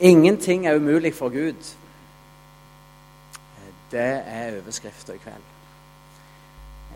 Ingenting 0.00 0.66
er 0.66 0.76
umulig 0.76 1.14
for 1.14 1.28
Gud. 1.28 1.76
Det 3.90 4.22
er 4.26 4.58
overskrifta 4.60 5.12
i 5.12 5.22
kveld. 5.22 5.46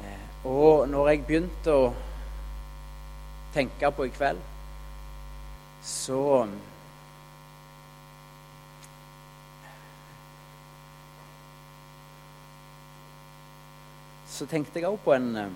Uh, 0.01 0.47
og 0.51 0.89
når 0.89 1.09
jeg 1.09 1.23
begynte 1.27 1.73
å 1.73 1.93
tenke 3.55 3.91
på 3.95 4.09
i 4.09 4.13
kveld, 4.15 4.43
så 5.83 6.49
Så 14.31 14.47
tenkte 14.49 14.81
jeg 14.81 14.89
òg 14.89 14.97
på 15.05 15.13
en 15.13 15.27
eh, 15.37 15.51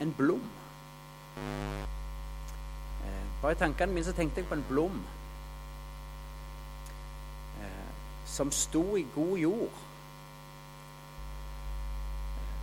en 0.00 0.12
blom. 0.14 0.42
Bare 3.40 3.56
i 3.56 3.60
tankene 3.60 3.92
mine 3.92 4.04
så 4.04 4.12
tenkte 4.12 4.42
jeg 4.42 4.48
på 4.48 4.56
en 4.58 4.66
blom 4.68 4.98
eh, 7.62 7.92
som 8.28 8.52
sto 8.52 8.84
i 9.00 9.06
god 9.14 9.38
jord. 9.40 9.78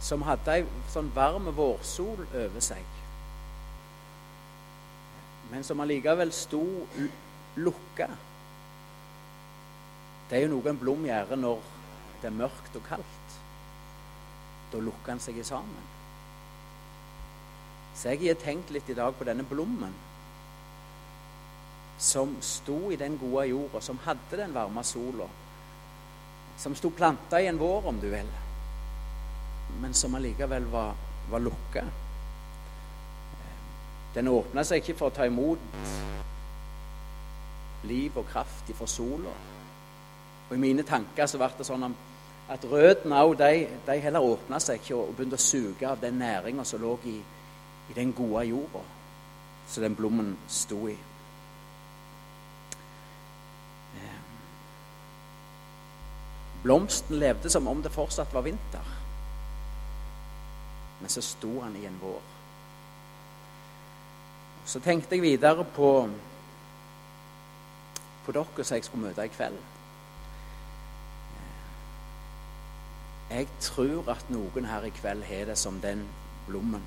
Som 0.07 0.25
hadde 0.27 0.59
ei 0.59 0.67
sånn 0.93 1.09
varm 1.15 1.49
vårsol 1.57 2.21
over 2.27 2.61
seg. 2.61 2.85
Men 5.49 5.65
som 5.65 5.81
allikevel 5.81 6.29
sto 6.35 6.61
lukka. 7.57 8.11
Det 10.29 10.37
er 10.37 10.45
jo 10.45 10.53
noe 10.53 10.69
en 10.69 10.79
blom 10.79 11.05
gjør 11.07 11.37
når 11.39 11.69
det 12.21 12.29
er 12.29 12.37
mørkt 12.37 12.77
og 12.77 12.85
kaldt. 12.85 13.37
Da 14.69 14.81
lukker 14.83 15.15
den 15.15 15.23
seg 15.23 15.39
sammen. 15.47 15.93
Så 17.97 18.13
jeg 18.13 18.27
har 18.27 18.43
tenkt 18.43 18.69
litt 18.69 18.91
i 18.91 18.97
dag 18.97 19.15
på 19.17 19.25
denne 19.25 19.47
blommen 19.47 19.95
som 21.97 22.35
sto 22.41 22.91
i 22.91 22.95
den 22.95 23.17
gode 23.17 23.47
jorda, 23.47 23.81
som 23.81 23.99
hadde 24.05 24.37
den 24.37 24.53
varme 24.53 24.83
sola. 24.83 25.27
Som 26.57 26.75
sto 26.75 26.89
planta 26.89 27.41
i 27.41 27.47
en 27.47 27.59
vår, 27.59 27.87
om 27.87 27.99
du 28.01 28.09
vil, 28.09 28.29
men 29.81 29.93
som 29.93 30.15
allikevel 30.15 30.65
var, 30.71 30.95
var 31.29 31.39
lukka. 31.39 31.83
Den 34.13 34.27
åpna 34.27 34.63
seg 34.65 34.81
ikke 34.81 34.97
for 34.97 35.11
å 35.11 35.15
ta 35.17 35.27
imot 35.29 35.61
liv 37.85 38.17
og 38.17 38.25
kraft 38.31 38.71
fra 38.73 38.87
sola. 38.89 39.33
Og 40.47 40.55
i 40.55 40.61
mine 40.61 40.85
tanker 40.87 41.27
så 41.29 41.37
ble 41.37 41.51
det 41.59 41.67
sånn 41.67 41.85
at 42.47 42.63
røttene 42.71 43.19
òg, 43.21 43.35
de, 43.37 43.67
de, 43.85 43.97
heller 44.01 44.25
åpna 44.25 44.59
seg 44.63 44.79
ikke 44.79 44.95
og 44.95 45.11
begynte 45.17 45.37
å 45.37 45.43
suge 45.43 45.89
av 45.89 45.99
den 46.01 46.17
næringa 46.21 46.65
som 46.65 46.81
lå 46.81 46.95
i 47.11 47.17
i 47.89 47.93
den 47.93 48.13
gode 48.13 48.45
jorda 48.45 48.81
som 49.67 49.83
den 49.83 49.95
blommen 49.95 50.37
sto 50.47 50.87
i. 50.87 50.95
blomsten 56.67 57.19
levde 57.19 57.49
som 57.49 57.67
om 57.67 57.79
det 57.81 57.93
fortsatt 57.95 58.33
var 58.35 58.43
vinter. 58.43 58.87
Men 60.99 61.09
så 61.09 61.21
sto 61.23 61.61
han 61.61 61.75
i 61.79 61.85
en 61.87 61.99
vår. 62.01 62.21
Så 64.67 64.81
tenkte 64.83 65.15
jeg 65.15 65.23
videre 65.23 65.63
på, 65.63 65.91
på 68.25 68.35
dere 68.35 68.65
som 68.67 68.75
jeg 68.75 68.83
skulle 68.83 69.05
møte 69.05 69.23
i 69.23 69.31
kveld. 69.31 69.61
Jeg 73.29 73.47
tror 73.63 74.11
at 74.11 74.27
noen 74.31 74.67
her 74.67 74.87
i 74.89 74.91
kveld 74.97 75.23
har 75.29 75.47
det 75.47 75.55
som 75.59 75.79
den 75.83 76.03
blommen. 76.49 76.83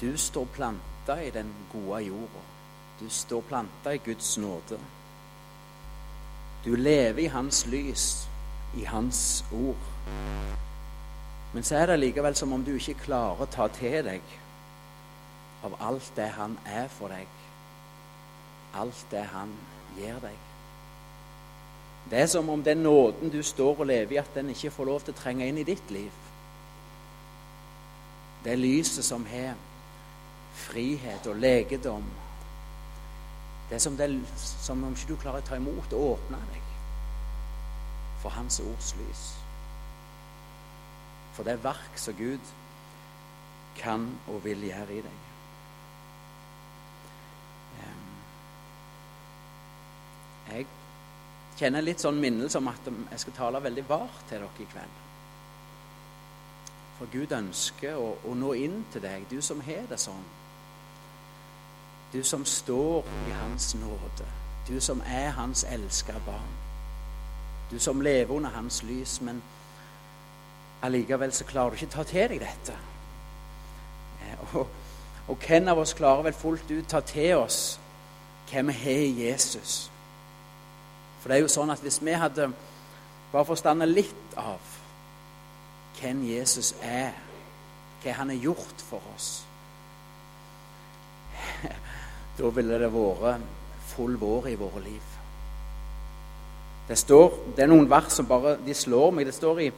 Du 0.00 0.16
står 0.16 0.48
planta 0.56 1.18
i 1.20 1.28
den 1.36 1.52
gode 1.72 2.00
jorda. 2.06 2.46
Du 3.00 3.04
står 3.12 3.44
planta 3.52 3.92
i 3.92 4.00
Guds 4.08 4.38
nåde. 4.40 4.80
Du 6.64 6.74
lever 6.76 7.22
i 7.22 7.26
Hans 7.26 7.66
lys, 7.66 8.28
i 8.76 8.84
Hans 8.84 9.44
ord. 9.52 9.76
Men 11.52 11.64
så 11.64 11.76
er 11.76 11.86
det 11.86 11.98
likevel 12.00 12.36
som 12.36 12.52
om 12.52 12.64
du 12.64 12.74
ikke 12.76 12.98
klarer 13.06 13.42
å 13.42 13.48
ta 13.50 13.66
til 13.74 14.04
deg 14.06 14.36
av 15.64 15.74
alt 15.80 16.12
det 16.16 16.28
Han 16.36 16.58
er 16.66 16.86
for 16.88 17.12
deg, 17.12 17.26
alt 18.74 19.06
det 19.10 19.24
Han 19.32 19.56
gir 19.96 20.20
deg. 20.22 20.38
Det 22.10 22.20
er 22.20 22.26
som 22.26 22.48
om 22.48 22.62
den 22.62 22.82
nåden 22.84 23.30
du 23.30 23.42
står 23.42 23.80
og 23.80 23.86
lever 23.86 24.14
i, 24.14 24.20
at 24.20 24.34
den 24.34 24.50
ikke 24.50 24.70
får 24.70 24.88
lov 24.88 25.00
til 25.04 25.14
å 25.14 25.20
trenge 25.20 25.48
inn 25.48 25.58
i 25.60 25.66
ditt 25.66 25.90
liv. 25.90 26.12
Det 28.44 28.56
lyset 28.58 29.04
som 29.04 29.26
har 29.28 29.54
frihet 30.56 31.26
og 31.28 31.36
legedom. 31.36 32.06
Det 33.70 33.78
er 33.78 33.82
som, 33.82 33.96
det, 33.96 34.10
som 34.36 34.82
om 34.84 34.96
ikke 34.96 35.12
du 35.12 35.20
klarer 35.22 35.44
å 35.44 35.46
ta 35.46 35.56
imot 35.60 35.94
og 35.94 36.16
åpne 36.16 36.40
deg 36.50 36.66
for 38.20 38.34
Hans 38.34 38.58
ords 38.60 38.90
lys. 38.98 39.24
For 41.32 41.46
det 41.46 41.54
er 41.54 41.62
verk 41.64 41.96
som 41.96 42.18
Gud 42.18 42.50
kan 43.78 44.10
og 44.28 44.42
vil 44.44 44.66
gjøre 44.66 44.98
i 44.98 45.04
deg. 45.06 45.26
Jeg 50.50 50.66
kjenner 51.60 51.84
litt 51.84 52.02
sånn 52.02 52.18
minnelse 52.20 52.58
om 52.58 52.68
at 52.72 52.88
jeg 52.88 53.22
skal 53.22 53.36
tale 53.36 53.62
veldig 53.62 53.84
vart 53.88 54.24
til 54.26 54.42
dere 54.42 54.64
i 54.64 54.68
kveld. 54.72 54.98
For 56.98 57.12
Gud 57.12 57.32
ønsker 57.32 57.96
å, 57.96 58.08
å 58.26 58.34
nå 58.36 58.52
inn 58.58 58.82
til 58.92 59.04
deg, 59.04 59.28
du 59.30 59.38
som 59.44 59.62
har 59.64 59.86
det 59.88 60.00
sånn. 60.00 60.26
Du 62.12 62.22
som 62.22 62.44
står 62.44 63.04
i 63.28 63.30
Hans 63.30 63.74
nåde. 63.74 64.26
Du 64.68 64.80
som 64.80 65.02
er 65.06 65.30
Hans 65.30 65.64
elska 65.64 66.12
barn. 66.26 66.56
Du 67.70 67.78
som 67.78 68.00
lever 68.00 68.34
under 68.34 68.50
Hans 68.50 68.82
lys, 68.82 69.20
men 69.20 69.42
allikevel 70.82 71.32
så 71.32 71.44
klarer 71.44 71.70
du 71.70 71.74
ikke 71.74 71.92
ta 71.92 72.02
til 72.02 72.28
deg 72.28 72.40
dette. 72.40 72.74
Eh, 74.22 74.56
og, 74.56 74.66
og 75.28 75.36
hvem 75.46 75.68
av 75.68 75.78
oss 75.78 75.94
klarer 75.94 76.26
vel 76.26 76.34
fullt 76.34 76.70
ut 76.70 76.88
ta 76.88 77.00
til 77.00 77.36
oss 77.36 77.78
hvem 78.50 78.66
vi 78.66 78.72
har 78.72 79.04
i 79.06 79.28
Jesus? 79.28 79.90
For 81.20 81.28
det 81.28 81.36
er 81.36 81.44
jo 81.44 81.52
sånn 81.52 81.70
at 81.70 81.82
hvis 81.84 82.00
vi 82.02 82.16
hadde 82.16 82.48
bare 83.30 83.46
forstandet 83.46 83.92
litt 83.92 84.34
av 84.36 84.58
hvem 86.00 86.24
Jesus 86.26 86.72
er, 86.82 87.14
hva 88.02 88.16
han 88.16 88.32
har 88.32 88.48
gjort 88.48 88.82
for 88.88 89.04
oss 89.14 89.44
da 92.40 92.50
ville 92.56 92.78
det 92.80 92.90
vært 92.94 93.46
full 93.92 94.16
vår 94.20 94.50
i 94.50 94.58
våre 94.58 94.82
liv. 94.84 95.16
Det, 96.88 96.98
står, 96.98 97.34
det 97.56 97.64
er 97.64 97.70
noen 97.70 97.88
vers 97.90 98.10
som 98.16 98.26
bare 98.26 98.56
de 98.64 98.74
slår 98.74 99.12
meg. 99.14 99.28
Det 99.28 99.36
står 99.36 99.60
i 99.62 99.70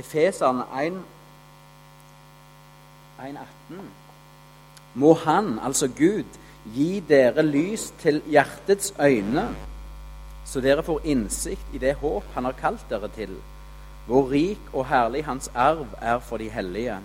Efeserne 0.00 0.64
1, 0.80 0.96
18. 3.20 3.82
Må 4.94 5.12
Han, 5.22 5.58
altså 5.62 5.86
Gud, 5.94 6.38
gi 6.74 7.02
dere 7.08 7.44
lys 7.46 7.90
til 8.02 8.22
hjertets 8.26 8.94
øyne, 8.98 9.46
så 10.44 10.62
dere 10.64 10.82
får 10.82 11.06
innsikt 11.06 11.74
i 11.76 11.78
det 11.78 11.94
håp 12.00 12.24
Han 12.34 12.48
har 12.48 12.58
kalt 12.58 12.82
dere 12.90 13.08
til, 13.14 13.36
hvor 14.06 14.30
rik 14.32 14.72
og 14.72 14.88
herlig 14.90 15.24
Hans 15.28 15.50
arv 15.54 15.86
er 16.00 16.18
for 16.18 16.42
de 16.42 16.48
hellige, 16.50 16.98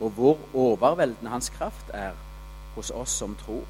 og 0.00 0.10
hvor 0.10 0.38
overveldende 0.54 1.30
Hans 1.30 1.50
kraft 1.50 1.90
er 1.90 2.12
hos 2.76 2.90
oss 2.90 3.10
som 3.10 3.34
tror. 3.34 3.66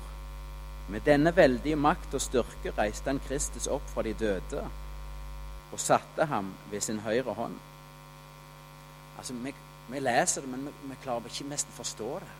Med 0.88 1.00
denne 1.06 1.32
veldige 1.36 1.76
makt 1.76 2.14
og 2.14 2.20
styrke 2.20 2.72
reiste 2.76 3.08
han 3.08 3.20
Kristus 3.24 3.66
opp 3.72 3.86
fra 3.94 4.04
de 4.04 4.12
døde 4.14 4.64
og 5.72 5.80
satte 5.80 6.26
ham 6.30 6.52
ved 6.70 6.80
sin 6.80 7.00
høyre 7.00 7.34
hånd. 7.34 7.54
Altså, 9.18 9.34
Vi, 9.34 9.54
vi 9.88 9.98
leser 9.98 10.40
det, 10.40 10.50
men 10.50 10.66
vi, 10.66 10.72
vi 10.90 10.98
klarer 11.02 11.30
ikke 11.30 11.48
mest 11.48 11.70
å 11.72 11.78
forstå 11.78 12.10
det. 12.20 12.34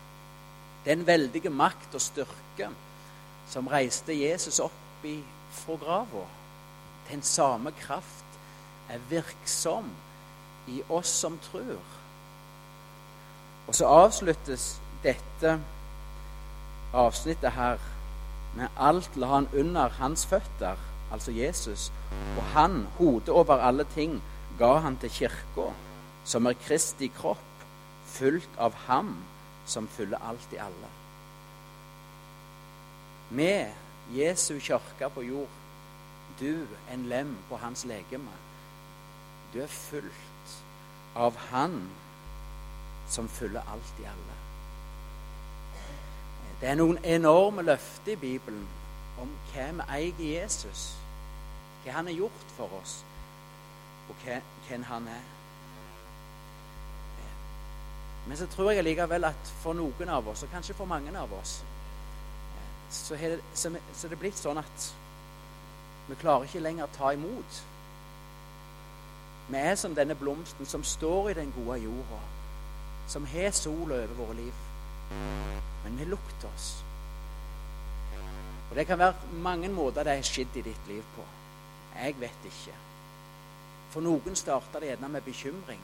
Den 0.85 1.07
veldige 1.07 1.49
makt 1.49 1.95
og 1.97 2.01
styrke 2.01 2.69
som 3.49 3.67
reiste 3.67 4.13
Jesus 4.13 4.59
opp 4.59 5.05
i 5.05 5.17
fra 5.55 5.75
grava, 5.81 6.25
den 7.09 7.21
samme 7.21 7.71
kraft 7.71 8.39
er 8.89 9.01
virksom 9.09 9.89
i 10.67 10.81
oss 10.89 11.09
som 11.09 11.37
tror. 11.49 11.81
Og 13.67 13.75
så 13.75 13.89
avsluttes 13.89 14.75
dette 15.03 15.57
avsnittet 16.93 17.51
her 17.51 17.81
men 18.55 18.71
alt 18.77 19.17
la 19.19 19.33
han 19.33 19.47
under 19.53 19.89
hans 19.99 20.25
føtter, 20.25 20.79
altså 21.11 21.31
Jesus. 21.31 21.91
Og 22.37 22.43
han, 22.55 22.87
hodet 22.97 23.29
over 23.29 23.59
alle 23.59 23.85
ting, 23.95 24.21
ga 24.59 24.77
han 24.85 24.97
til 24.97 25.11
kirka, 25.11 25.71
som 26.23 26.45
er 26.45 26.57
Kristi 26.65 27.11
kropp, 27.17 27.65
fullt 28.05 28.61
av 28.61 28.75
ham 28.87 29.17
som 29.65 29.87
fyller 29.87 30.21
alt 30.23 30.53
i 30.53 30.61
alle. 30.61 30.91
Med 33.35 33.73
Jesu 34.15 34.59
kirke 34.59 35.09
på 35.09 35.25
jord, 35.25 35.61
du 36.39 36.67
en 36.91 37.05
lem 37.09 37.35
på 37.49 37.57
hans 37.57 37.85
legeme. 37.85 38.31
Du 39.53 39.61
er 39.63 39.71
fullt 39.71 40.55
av 41.15 41.37
Han 41.51 41.77
som 43.07 43.27
fyller 43.29 43.63
alt 43.71 44.01
i 44.01 44.07
alle. 44.09 44.34
Det 46.65 46.71
er 46.71 46.77
noen 46.79 46.97
enorme 47.05 47.61
løfter 47.61 48.15
i 48.15 48.17
Bibelen 48.17 48.63
om 49.21 49.29
hva 49.51 49.65
vi 49.69 49.83
eier 49.93 50.21
Jesus. 50.39 50.95
Hva 51.83 51.93
han 51.93 52.09
har 52.09 52.17
gjort 52.17 52.47
for 52.55 52.73
oss, 52.79 52.95
og 54.09 54.23
hvem 54.23 54.87
han 54.89 55.05
er. 55.13 55.21
Men 58.25 58.41
så 58.41 58.49
tror 58.49 58.71
jeg 58.71 58.87
likevel 58.89 59.29
at 59.29 59.53
for 59.61 59.77
noen 59.77 60.09
av 60.09 60.25
oss, 60.33 60.41
og 60.41 60.49
kanskje 60.57 60.73
for 60.73 60.89
mange 60.89 61.13
av 61.13 61.37
oss, 61.37 61.59
så 62.89 63.13
er 63.13 63.37
det, 63.37 63.39
så, 63.53 64.09
det 64.09 64.17
blitt 64.17 64.41
sånn 64.41 64.57
at 64.57 64.91
vi 66.09 66.17
klarer 66.17 66.49
ikke 66.49 66.65
lenger 66.65 66.89
å 66.89 66.95
ta 66.97 67.13
imot. 67.13 67.63
Vi 69.53 69.61
er 69.61 69.77
som 69.77 69.93
denne 69.93 70.17
blomsten 70.17 70.65
som 70.65 70.81
står 70.81 71.29
i 71.29 71.41
den 71.43 71.53
gode 71.61 71.83
jorda, 71.85 72.23
som 73.05 73.29
har 73.37 73.53
sola 73.53 74.01
over 74.01 74.23
våre 74.25 74.41
liv. 74.47 74.64
Men 75.09 75.97
vi 75.99 76.05
lukter 76.05 76.49
oss. 76.49 76.69
Og 78.69 78.75
Det 78.75 78.87
kan 78.87 78.99
være 78.99 79.13
mange 79.31 79.69
måter 79.69 80.03
det 80.03 80.15
har 80.15 80.25
skjedd 80.25 80.57
i 80.57 80.65
ditt 80.65 80.87
liv 80.87 81.03
på. 81.15 81.23
Jeg 81.95 82.15
vet 82.19 82.47
ikke. 82.49 82.75
For 83.93 84.03
noen 84.03 84.35
starta 84.35 84.79
det 84.79 84.89
gjerne 84.89 85.09
med 85.09 85.23
bekymring. 85.23 85.83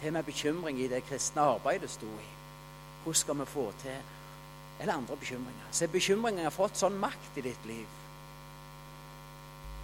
Til 0.00 0.12
med 0.12 0.24
bekymring 0.24 0.80
i 0.80 0.88
det 0.88 1.02
kristne 1.04 1.42
arbeidet 1.42 1.90
sto 1.90 2.06
i. 2.06 2.28
Hvordan 3.02 3.20
skal 3.20 3.40
vi 3.40 3.44
få 3.44 3.72
til 3.82 4.14
Eller 4.80 4.94
andre 4.94 5.16
bekymringer. 5.16 5.66
Så 5.72 5.88
bekymringen 5.90 6.44
har 6.44 6.54
fått 6.54 6.78
sånn 6.78 7.00
makt 7.02 7.38
i 7.40 7.42
ditt 7.42 7.64
liv 7.66 7.86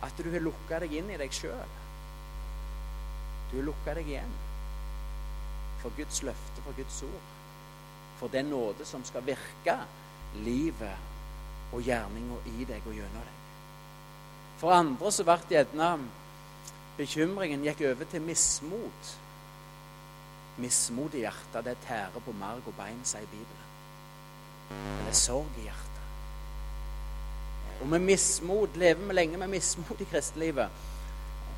at 0.05 0.19
du 0.21 0.31
har 0.31 0.43
lukka 0.45 0.81
deg 0.83 0.93
inn 0.99 1.11
i 1.11 1.19
deg 1.21 1.33
sjøl. 1.33 1.77
Du 3.51 3.57
har 3.59 3.69
lukka 3.71 3.95
deg 3.97 4.11
igjen 4.11 4.35
for 5.83 5.95
Guds 5.99 6.23
løfte, 6.27 6.65
for 6.65 6.77
Guds 6.77 7.03
ord. 7.07 7.34
For 8.19 8.33
den 8.33 8.51
nåde 8.53 8.87
som 8.87 9.05
skal 9.05 9.27
virke 9.27 9.79
livet 10.45 11.73
og 11.75 11.83
gjerninga 11.83 12.39
i 12.55 12.67
deg 12.69 12.87
og 12.87 12.95
gjennom 12.95 13.25
deg. 13.25 13.41
For 14.61 14.75
andre 14.75 15.11
så 15.13 15.27
ble 15.27 15.39
gjerne 15.51 15.91
bekymringen 16.99 17.65
gikk 17.67 17.83
over 17.91 18.09
til 18.11 18.23
mismot. 18.23 19.15
Mismot 20.63 21.17
i 21.19 21.25
hjertet, 21.25 21.65
det 21.67 21.75
tærer 21.89 22.23
på 22.23 22.35
marg 22.39 22.63
og 22.71 22.77
bein, 22.79 23.03
sier 23.05 23.27
Bibelen. 23.33 23.65
Det 24.71 25.11
er 25.11 25.19
sorg 25.19 25.59
i 25.59 25.67
hjertet. 25.67 25.91
Og 27.83 27.91
med 27.91 28.07
mismot, 28.07 28.77
lever 28.79 29.03
vi 29.03 29.19
lenge 29.19 29.39
med 29.43 29.51
mismot 29.57 30.01
i 30.01 30.09
kristelivet, 30.13 30.83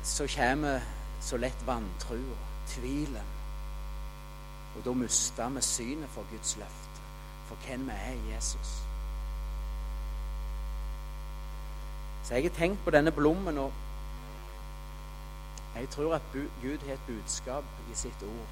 så 0.03 0.27
kommer 0.33 0.81
så 1.21 1.37
lett 1.37 1.65
vantrua, 1.67 2.37
tvilen. 2.73 3.36
Og 4.77 4.85
da 4.85 4.93
mister 4.93 5.49
vi 5.49 5.61
synet 5.61 6.09
for 6.09 6.25
Guds 6.31 6.57
løfte, 6.57 7.01
for 7.45 7.55
hvem 7.55 7.85
vi 7.85 7.91
er 7.91 8.13
i 8.13 8.33
Jesus. 8.33 8.83
Så 12.23 12.35
jeg 12.35 12.43
har 12.43 12.49
tenkt 12.49 12.83
på 12.83 12.91
denne 12.91 13.11
blommen, 13.11 13.57
og 13.57 13.73
jeg 15.75 15.89
tror 15.89 16.15
at 16.15 16.21
Gud 16.33 16.85
har 16.85 16.93
et 16.93 17.07
budskap 17.07 17.63
i 17.91 17.95
sitt 17.95 18.23
ord 18.23 18.47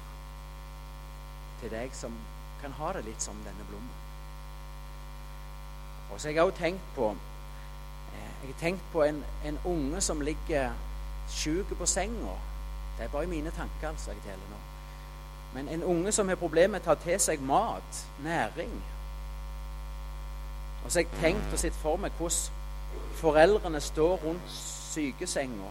til 1.60 1.70
deg 1.70 1.94
som 1.94 2.12
kan 2.60 2.72
ha 2.72 2.92
det 2.92 3.04
litt 3.04 3.22
som 3.22 3.36
denne 3.44 3.64
blommen. 3.68 3.96
Og 6.10 6.20
så 6.20 6.28
har 6.28 6.34
jeg 6.34 6.42
også 6.42 6.58
tenkt 6.58 6.94
på 6.94 7.10
eh, 7.10 8.32
jeg 8.42 8.52
har 8.52 8.60
tenkt 8.60 8.92
på 8.92 9.02
en, 9.02 9.24
en 9.44 9.58
unge 9.64 10.00
som 10.00 10.20
ligger 10.20 10.72
sjuk 11.28 11.78
på 11.78 11.86
senga. 11.86 12.36
Det 12.98 13.04
er 13.04 13.12
bare 13.12 13.26
mine 13.26 13.50
tanker, 13.50 13.88
altså, 13.88 14.10
jeg 14.10 14.20
deler 14.24 14.50
nå. 14.50 14.60
Men 15.56 15.70
en 15.72 15.82
unge 15.88 16.12
som 16.12 16.28
har 16.28 16.36
problemer 16.36 16.76
med 16.76 16.84
å 16.84 16.90
ta 16.90 16.98
til 17.00 17.16
seg 17.22 17.40
mat, 17.40 18.04
næring. 18.24 18.74
Og 20.84 20.90
så 20.92 21.00
har 21.00 21.06
jeg 21.06 21.20
tenkt 21.22 21.54
og 21.56 21.58
sett 21.58 21.78
for 21.80 21.98
meg 21.98 22.14
hvordan 22.20 22.62
Foreldrene 23.16 23.80
står 23.80 24.18
rundt 24.20 24.50
sykesenga, 24.52 25.70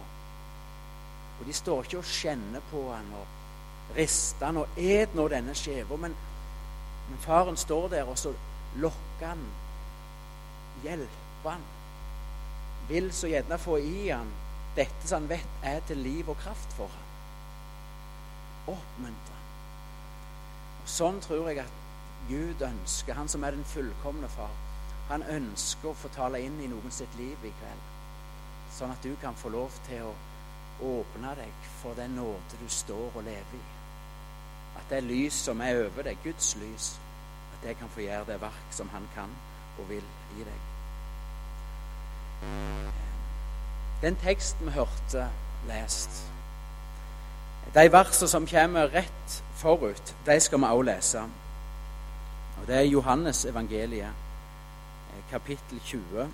og 1.38 1.46
de 1.46 1.54
står 1.54 1.86
ikke 1.86 2.00
og 2.00 2.08
kjenner 2.10 2.64
på 2.72 2.80
han 2.90 3.06
og 3.14 3.94
rister 3.96 4.48
han 4.48 4.58
og 4.64 4.80
et 4.82 5.14
nå 5.14 5.28
denne 5.30 5.54
skjeva, 5.54 5.98
men, 6.02 6.16
men, 7.06 7.22
faren 7.22 7.56
står 7.56 7.88
der, 7.94 8.10
og 8.10 8.18
så 8.18 8.32
lokker 8.82 9.30
han, 9.30 9.46
hjelper 10.82 11.50
han, 11.52 11.64
vil 12.90 13.12
så 13.14 13.30
gjerne 13.30 13.62
få 13.62 13.78
i 13.82 14.08
han 14.08 14.34
dette 14.76 15.06
som 15.06 15.22
han 15.22 15.30
vet 15.30 15.64
er 15.64 15.80
til 15.88 16.02
liv 16.02 16.28
og 16.28 16.36
kraft 16.42 16.74
for 16.76 16.90
han. 16.92 17.06
Oppmuntre. 18.74 19.35
Sånn 20.86 21.18
tror 21.20 21.50
jeg 21.50 21.64
at 21.64 21.82
Gud 22.28 22.62
ønsker, 22.62 23.14
han 23.18 23.28
som 23.28 23.44
er 23.44 23.54
den 23.54 23.66
fullkomne 23.66 24.28
far 24.30 24.54
han 25.08 25.22
ønsker 25.30 25.92
å 25.92 25.94
få 25.94 26.10
tale 26.14 26.40
inn 26.42 26.56
i 26.62 26.68
noen 26.70 26.90
sitt 26.94 27.12
liv 27.18 27.44
i 27.46 27.52
kveld. 27.60 27.82
Sånn 28.74 28.90
at 28.90 29.04
du 29.06 29.12
kan 29.22 29.36
få 29.38 29.52
lov 29.54 29.74
til 29.86 30.02
å 30.08 30.14
åpne 30.86 31.34
deg 31.38 31.68
for 31.80 31.96
den 31.98 32.16
nåde 32.18 32.58
du 32.60 32.66
står 32.72 33.14
og 33.14 33.22
lever 33.24 33.58
i. 33.58 33.64
At 34.76 34.90
det 34.90 35.04
lys 35.06 35.38
som 35.46 35.62
er 35.64 35.84
over 35.86 36.08
deg, 36.08 36.18
Guds 36.24 36.56
lys, 36.60 36.96
at 37.54 37.62
det 37.64 37.76
kan 37.78 37.92
få 37.94 38.02
gjøre 38.04 38.26
det 38.32 38.40
verk 38.42 38.74
som 38.74 38.90
han 38.92 39.06
kan 39.14 39.32
og 39.78 39.88
vil 39.88 40.04
i 40.36 40.48
deg. 40.48 40.60
Den 44.02 44.18
teksten 44.20 44.66
vi 44.68 44.74
hørte 44.74 45.30
lest, 45.70 46.26
de 47.74 47.86
versene 47.92 48.28
som 48.30 48.46
kommer 48.46 48.92
rett 48.92 49.40
forut, 49.56 50.14
de 50.26 50.40
skal 50.40 50.58
vi 50.58 50.64
også 50.64 50.82
lese. 50.82 51.20
Og 52.60 52.66
Det 52.66 52.76
er 52.76 52.92
Johannes 52.92 53.44
evangeliet 53.44 54.26
kapittel 55.30 55.80
20. 55.84 56.28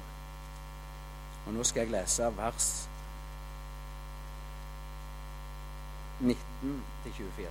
Og 1.46 1.52
nå 1.54 1.64
skal 1.64 1.80
jeg 1.86 1.90
lese 1.90 2.28
vers 2.36 2.88
19 6.20 6.84
til 7.04 7.12
24. 7.12 7.48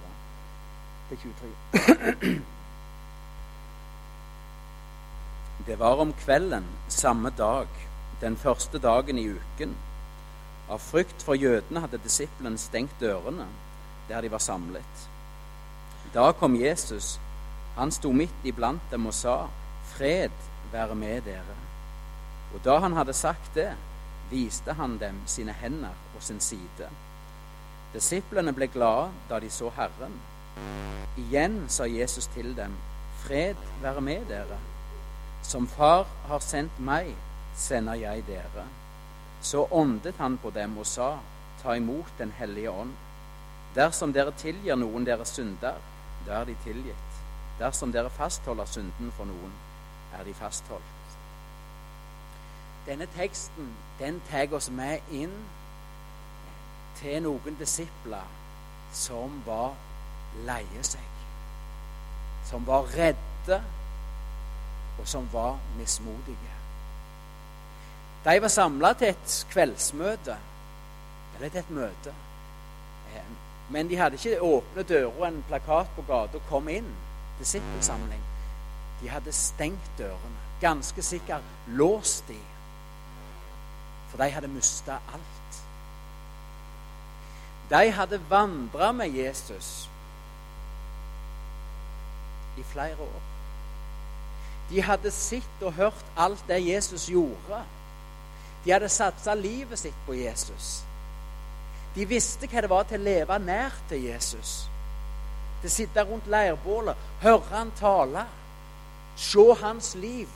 Til 1.10 1.18
23. 1.18 2.42
Det 5.68 5.80
var 5.80 6.00
om 6.02 6.14
kvelden 6.14 6.66
samme 6.88 7.30
dag, 7.38 7.68
den 8.22 8.38
første 8.38 8.80
dagen 8.80 9.18
i 9.18 9.30
uken. 9.30 9.76
Av 10.70 10.80
frykt 10.80 11.24
for 11.24 11.34
jødene 11.36 11.80
hadde 11.84 12.00
disiplene 12.02 12.58
stengt 12.58 13.00
dørene 13.02 13.48
der 14.10 14.22
de 14.22 14.32
var 14.32 14.38
samlet. 14.42 15.11
Da 16.14 16.32
kom 16.32 16.56
Jesus. 16.56 17.20
Han 17.76 17.92
sto 17.92 18.12
midt 18.12 18.44
iblant 18.44 18.92
dem 18.92 19.06
og 19.06 19.14
sa, 19.14 19.48
'Fred 19.86 20.32
være 20.72 20.96
med 20.96 21.22
dere. 21.22 21.58
Og 22.54 22.60
da 22.66 22.80
han 22.80 22.94
hadde 22.94 23.14
sagt 23.14 23.56
det, 23.56 23.72
viste 24.30 24.74
han 24.74 24.98
dem 25.00 25.22
sine 25.26 25.54
hender 25.54 25.96
og 26.16 26.24
sin 26.24 26.40
side. 26.40 26.90
Disiplene 27.94 28.54
ble 28.54 28.68
glade 28.68 29.12
da 29.30 29.40
de 29.40 29.50
så 29.50 29.70
Herren. 29.76 30.14
Igjen 31.18 31.66
sa 31.68 31.84
Jesus 31.84 32.28
til 32.28 32.58
dem, 32.58 32.76
Fred 33.24 33.56
være 33.82 34.02
med 34.02 34.26
dere. 34.30 34.60
Som 35.44 35.68
Far 35.68 36.08
har 36.28 36.40
sendt 36.40 36.80
meg, 36.80 37.16
sender 37.56 37.94
jeg 37.94 38.24
dere. 38.28 38.66
Så 39.42 39.68
åndet 39.72 40.16
han 40.18 40.38
på 40.38 40.50
dem 40.50 40.78
og 40.78 40.86
sa, 40.86 41.18
Ta 41.64 41.76
imot 41.76 42.18
Den 42.18 42.32
hellige 42.32 42.72
ånd. 42.72 42.94
Dersom 43.76 44.14
dere 44.14 44.32
tilgir 44.32 44.76
noen 44.76 45.06
deres 45.06 45.30
synder, 45.30 45.76
da 46.26 46.42
er 46.42 46.50
de 46.50 46.56
tilgitt. 46.64 47.22
Dersom 47.60 47.92
dere 47.94 48.10
fastholder 48.10 48.66
synden 48.66 49.12
for 49.18 49.30
noen, 49.30 49.54
er 50.18 50.24
de 50.24 50.34
fastholdt. 50.34 51.18
Denne 52.86 53.06
teksten 53.16 53.70
den 54.00 54.22
tar 54.30 54.54
oss 54.58 54.70
med 54.74 55.14
inn 55.14 55.34
til 56.98 57.22
noen 57.24 57.58
disipler 57.60 58.26
som 58.94 59.42
var 59.46 59.76
leie 60.48 60.84
seg. 60.84 61.06
Som 62.50 62.66
var 62.68 62.90
redde, 62.96 63.62
og 65.00 65.08
som 65.08 65.30
var 65.34 65.60
mismodige. 65.78 66.58
De 68.26 68.42
var 68.42 68.54
samla 68.54 68.94
til 68.94 69.14
et 69.14 69.38
kveldsmøte, 69.50 70.36
eller 71.36 71.50
til 71.50 71.60
et 71.60 71.72
møte. 71.74 72.14
Men 73.72 73.90
de 73.90 73.98
hadde 73.98 74.20
ikke 74.20 74.42
åpne 74.42 74.84
dører 74.84 75.20
og 75.20 75.28
en 75.28 75.44
plakat 75.48 75.88
på 75.96 76.04
gata 76.08 76.38
og 76.38 76.44
'Kom 76.50 76.68
inn', 76.68 76.96
disippelsamling. 77.40 78.24
De 79.02 79.10
hadde 79.10 79.32
stengt 79.32 79.92
dørene, 79.98 80.42
ganske 80.62 81.02
sikkert 81.02 81.44
låst 81.68 82.28
de, 82.28 82.38
for 84.10 84.18
de 84.18 84.30
hadde 84.30 84.48
mista 84.48 84.92
alt. 84.92 85.64
De 87.70 87.92
hadde 87.92 88.30
vandra 88.30 88.92
med 88.92 89.10
Jesus 89.10 89.90
i 92.58 92.64
flere 92.64 93.00
år. 93.00 93.22
De 94.70 94.82
hadde 94.82 95.12
sett 95.12 95.64
og 95.64 95.74
hørt 95.74 96.06
alt 96.18 96.44
det 96.48 96.68
Jesus 96.68 97.10
gjorde. 97.10 97.64
De 98.66 98.72
hadde 98.72 98.90
satsa 98.90 99.34
livet 99.34 99.80
sitt 99.80 100.06
på 100.06 100.14
Jesus. 100.14 100.84
De 101.96 102.06
visste 102.08 102.48
hva 102.48 102.62
det 102.64 102.70
var 102.72 102.86
til 102.88 103.02
å 103.02 103.04
leve 103.04 103.40
nær 103.44 103.76
til 103.90 104.06
Jesus. 104.08 104.54
Til 105.62 105.70
å 105.70 105.74
sitte 105.74 106.06
rundt 106.08 106.30
leirbålet, 106.32 107.10
høre 107.22 107.50
han 107.52 107.74
tale 107.80 108.26
Se 109.16 109.44
hans 109.62 109.96
liv. 109.96 110.30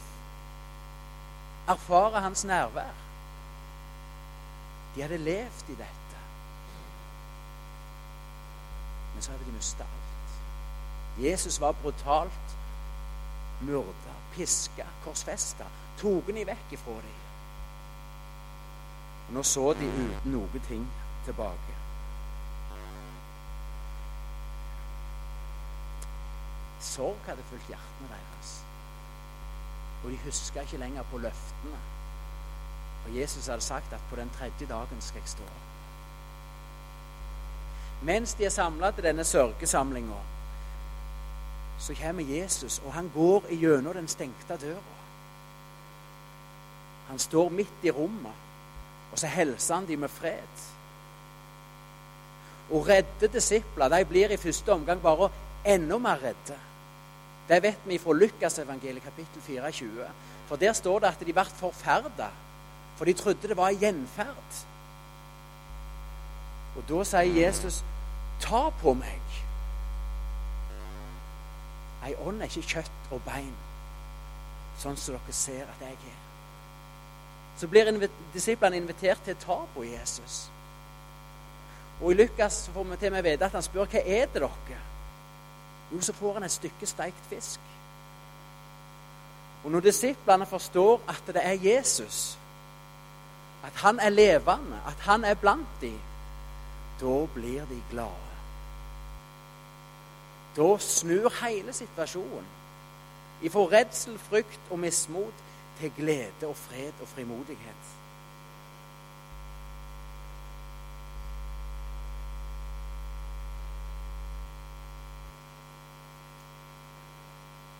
Erfare 1.67 2.21
hans 2.21 2.43
nærvær. 2.45 2.93
De 4.95 5.01
hadde 5.01 5.17
levd 5.17 5.69
i 5.69 5.77
dette. 5.79 6.19
Men 9.13 9.23
så 9.23 9.31
hadde 9.31 9.47
de 9.47 9.55
mista 9.55 9.83
alt. 9.83 10.35
Jesus 11.23 11.61
var 11.61 11.71
brutalt 11.81 12.55
myrda, 13.61 14.15
piska, 14.35 14.85
korsfesta. 15.05 15.65
Tok 15.97 16.27
de 16.35 16.45
vekk 16.45 16.75
ifra 16.77 16.99
dem. 16.99 17.23
Og 19.27 19.33
nå 19.33 19.43
så 19.43 19.71
de 19.73 19.87
uten 19.87 20.35
noe 20.35 20.61
ting 20.67 20.85
tilbake. 21.25 21.75
Sorg 26.85 27.17
hadde 27.25 27.43
fulgt 27.49 27.67
hjertene 27.67 28.09
deres. 28.11 28.55
Og 30.03 30.11
de 30.11 30.19
huska 30.23 30.61
ikke 30.61 30.77
lenger 30.77 31.03
på 31.11 31.17
løftene. 31.17 31.79
Og 33.05 33.15
Jesus 33.15 33.47
hadde 33.47 33.61
sagt 33.61 33.93
at 33.93 34.01
på 34.09 34.15
den 34.15 34.29
tredje 34.37 34.67
dagen 34.69 35.01
skal 35.01 35.19
jeg 35.19 35.29
stå. 35.29 35.49
Mens 38.01 38.33
de 38.33 38.45
er 38.45 38.53
samla 38.53 38.91
til 38.91 39.03
denne 39.03 39.23
sørgesamlinga, 39.23 40.21
så 41.79 41.95
kommer 42.01 42.23
Jesus, 42.23 42.79
og 42.85 42.93
han 42.93 43.11
går 43.13 43.49
gjennom 43.49 43.93
den 43.93 44.07
stengte 44.07 44.57
døra. 44.61 44.95
Han 47.07 47.19
står 47.19 47.49
midt 47.49 47.83
i 47.83 47.91
rommet, 47.91 48.33
og 49.11 49.19
så 49.19 49.27
hilser 49.27 49.75
han 49.75 49.87
dem 49.87 49.99
med 49.99 50.09
fred. 50.09 50.74
Og 52.71 52.87
redde 52.87 53.27
disipler 53.33 53.91
de 53.93 54.05
blir 54.05 54.31
i 54.33 54.37
første 54.41 54.73
omgang 54.73 55.01
bare 55.01 55.29
enda 55.65 55.97
mer 55.97 56.23
redde. 56.23 56.57
Det 57.49 57.61
vet 57.63 57.83
vi 57.85 57.97
fra 58.01 58.13
Lukasevangeliet 58.13 59.03
kapittel 59.03 59.41
24. 59.41 60.07
For 60.47 60.55
der 60.55 60.73
står 60.73 60.99
det 60.99 61.07
at 61.07 61.25
de 61.25 61.33
ble 61.33 61.45
forferda, 61.45 62.29
for 62.95 63.05
de 63.05 63.13
trodde 63.13 63.47
det 63.47 63.57
var 63.57 63.69
en 63.69 63.79
gjenferd. 63.79 64.65
Og 66.75 66.83
da 66.89 67.03
sier 67.03 67.45
Jesus, 67.45 67.83
'Ta 68.39 68.69
på 68.69 68.93
meg'. 68.93 69.45
Ei 72.05 72.15
ånd 72.15 72.41
er 72.41 72.45
ikke 72.45 72.61
kjøtt 72.61 73.11
og 73.11 73.21
bein, 73.25 73.55
sånn 74.77 74.97
som 74.97 75.15
dere 75.15 75.33
ser 75.33 75.63
at 75.63 75.81
jeg 75.81 75.91
er. 75.91 76.19
Så 77.57 77.67
blir 77.67 78.09
disiplene 78.33 78.77
invitert 78.77 79.23
til 79.23 79.35
å 79.35 79.39
ta 79.39 79.57
på 79.73 79.83
Jesus. 79.83 80.51
Og 82.01 82.11
i 82.11 82.15
Lukas 82.15 82.69
får 82.73 82.83
vi 82.83 82.97
til 82.97 83.07
og 83.07 83.13
med 83.13 83.23
vite 83.23 83.45
at 83.45 83.51
han 83.51 83.63
spør 83.63 83.87
hva 83.91 84.01
er 84.03 84.25
det 84.25 84.41
dere 84.41 84.81
jo, 85.91 86.01
så 86.01 86.13
får 86.13 86.33
han 86.33 86.43
et 86.43 86.51
stykke 86.51 86.85
steikt 86.85 87.25
fisk. 87.29 87.59
Og 89.63 89.71
når 89.71 89.79
disiplene 89.79 90.45
forstår 90.45 91.01
at 91.07 91.23
det 91.27 91.41
er 91.45 91.61
Jesus, 91.63 92.37
at 93.65 93.73
han 93.73 93.99
er 93.99 94.09
levende, 94.09 94.81
at 94.87 94.99
han 94.99 95.23
er 95.23 95.33
blant 95.33 95.81
dem, 95.81 95.99
da 97.01 97.25
blir 97.33 97.65
de 97.69 97.81
glade. 97.91 98.33
Da 100.57 100.77
snur 100.79 101.33
hele 101.45 101.73
situasjonen 101.73 102.45
ifra 103.41 103.59
redsel, 103.59 104.19
frykt 104.19 104.71
og 104.71 104.79
mismot 104.79 105.33
til 105.79 105.91
glede 105.97 106.47
og 106.47 106.55
fred 106.55 106.93
og 107.01 107.07
frimodighet. 107.07 107.89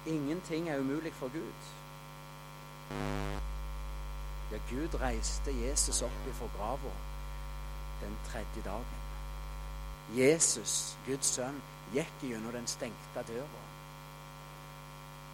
Ingenting 0.06 0.70
er 0.70 0.80
umulig 0.80 1.14
for 1.14 1.28
Gud. 1.28 1.62
Ja, 4.52 4.58
Gud 4.70 5.02
reiste 5.02 5.52
Jesus 5.52 6.02
opp 6.02 6.28
ifra 6.30 6.48
grava 6.58 6.92
den 8.02 8.18
tredje 8.28 8.62
dagen. 8.66 9.02
Jesus, 10.14 10.98
Guds 11.08 11.32
sønn, 11.34 11.58
gikk 11.94 12.22
gjennom 12.22 12.54
den 12.54 12.68
stengte 12.70 13.24
døra. 13.28 13.64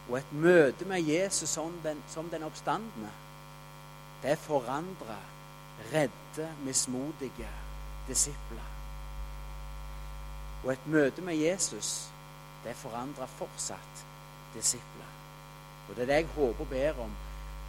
Og 0.10 0.18
et 0.18 0.32
møte 0.34 0.88
med 0.88 1.04
Jesus 1.04 1.50
som 1.50 1.76
den, 1.84 2.00
som 2.08 2.30
den 2.30 2.44
oppstandende, 2.44 3.12
det 4.24 4.38
forandrer 4.40 5.28
redde, 5.92 6.48
mismodige 6.64 7.50
disipler. 8.08 8.72
Og 10.64 10.72
et 10.74 10.88
møte 10.88 11.22
med 11.22 11.36
Jesus, 11.36 12.08
det 12.64 12.76
forandrer 12.76 13.26
fortsatt 13.26 14.06
disipler. 14.54 15.10
Og 15.90 15.96
det 15.96 16.02
er 16.02 16.06
det 16.06 16.16
jeg 16.16 16.26
håper 16.36 16.60
og 16.60 16.68
ber 16.68 17.04
om 17.04 17.12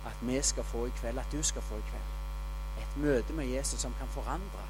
at 0.07 0.17
vi 0.21 0.43
skal 0.43 0.65
få 0.65 0.87
i 0.87 0.93
kveld, 0.97 1.19
at 1.19 1.33
du 1.33 1.43
skal 1.43 1.63
få 1.63 1.75
i 1.75 1.89
kveld. 1.91 2.11
Et 2.79 2.97
møte 2.97 3.33
med 3.33 3.47
Jesus 3.47 3.81
som 3.81 3.95
kan 3.99 4.09
forandre 4.15 4.67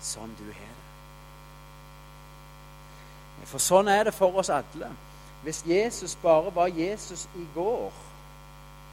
sånn 0.00 0.32
du 0.38 0.44
har 0.48 0.76
det. 0.76 0.88
For 3.48 3.60
sånn 3.60 3.88
er 3.88 4.04
det 4.08 4.14
for 4.14 4.36
oss 4.40 4.50
alle. 4.52 4.90
Hvis 5.42 5.62
Jesus 5.66 6.14
bare 6.20 6.52
var 6.54 6.68
Jesus 6.68 7.28
i 7.36 7.46
går, 7.54 7.92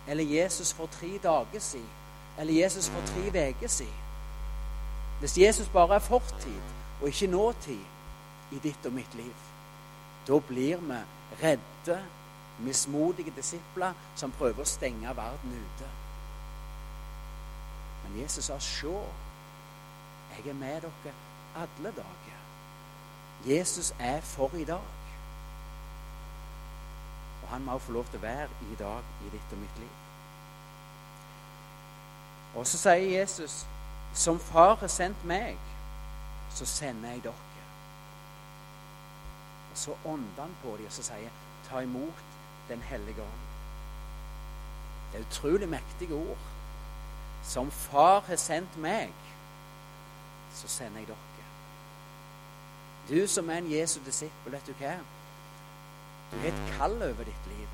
eller 0.07 0.23
Jesus 0.23 0.73
for 0.73 0.87
tre 0.87 1.17
dager 1.23 1.59
siden, 1.59 1.89
eller 2.37 2.53
Jesus 2.53 2.89
for 2.89 3.01
tre 3.01 3.49
uker 3.49 3.67
siden 3.67 3.93
Hvis 5.19 5.37
Jesus 5.37 5.67
bare 5.67 5.95
er 5.95 5.99
fortid 5.99 6.61
og 7.01 7.07
ikke 7.07 7.27
nåtid 7.27 7.79
i 8.51 8.59
ditt 8.63 8.85
og 8.85 8.93
mitt 8.93 9.15
liv, 9.15 9.33
da 10.27 10.39
blir 10.39 10.77
vi 10.77 10.99
redde 11.43 11.97
mismodige 12.59 13.33
disipler 13.35 13.93
som 14.15 14.31
prøver 14.31 14.61
å 14.61 14.65
stenge 14.65 15.15
verden 15.15 15.53
ute. 15.53 15.89
Men 18.03 18.21
Jesus 18.21 18.45
sa, 18.45 18.59
'Se, 18.59 18.87
jeg 20.37 20.47
er 20.47 20.53
med 20.53 20.81
dere 20.81 21.13
alle 21.55 21.91
dager.' 21.91 22.37
Jesus 23.45 23.95
er 23.99 24.21
for 24.21 24.55
i 24.55 24.63
dag. 24.63 24.81
Og 27.43 27.49
han 27.49 27.63
må 27.63 27.77
få 27.77 27.91
lov 27.91 28.05
til 28.05 28.17
å 28.17 28.21
være 28.21 28.49
i 28.71 28.75
dag 28.75 29.03
i 29.25 29.29
ditt 29.31 29.51
og 29.51 29.57
mitt 29.57 29.79
liv. 29.79 29.95
Og 32.55 32.67
så 32.67 32.77
sier 32.77 33.19
Jesus, 33.19 33.67
'Som 34.13 34.39
Far 34.39 34.75
har 34.75 34.87
sendt 34.87 35.25
meg, 35.25 35.57
så 36.49 36.65
sender 36.65 37.09
jeg 37.09 37.23
dere.' 37.23 37.33
Og 39.71 39.77
så 39.77 39.95
ånder 40.05 40.41
han 40.41 40.55
på 40.63 40.77
dem 40.77 40.85
og 40.85 40.91
så 40.91 41.03
sier, 41.03 41.29
'Ta 41.63 41.79
imot 41.79 42.36
den 42.69 42.81
hellige 42.81 43.21
ånd. 43.21 43.43
Det 45.11 45.19
er 45.19 45.25
utrolig 45.29 45.69
mektige 45.69 46.13
ord. 46.13 46.37
Som 47.43 47.71
Far 47.71 48.19
har 48.27 48.35
sendt 48.35 48.77
meg, 48.77 49.13
så 50.53 50.67
sender 50.67 50.99
jeg 50.99 51.07
dere. 51.07 51.27
Du 53.09 53.27
som 53.27 53.49
er 53.49 53.61
en 53.61 53.71
Jesu 53.71 53.99
disippel, 54.05 54.51
vet 54.51 54.67
du 54.67 54.73
hva? 54.81 54.97
Du 56.31 56.37
har 56.41 56.49
et 56.49 56.63
kall 56.75 56.97
over 56.97 57.23
ditt 57.23 57.47
liv. 57.47 57.67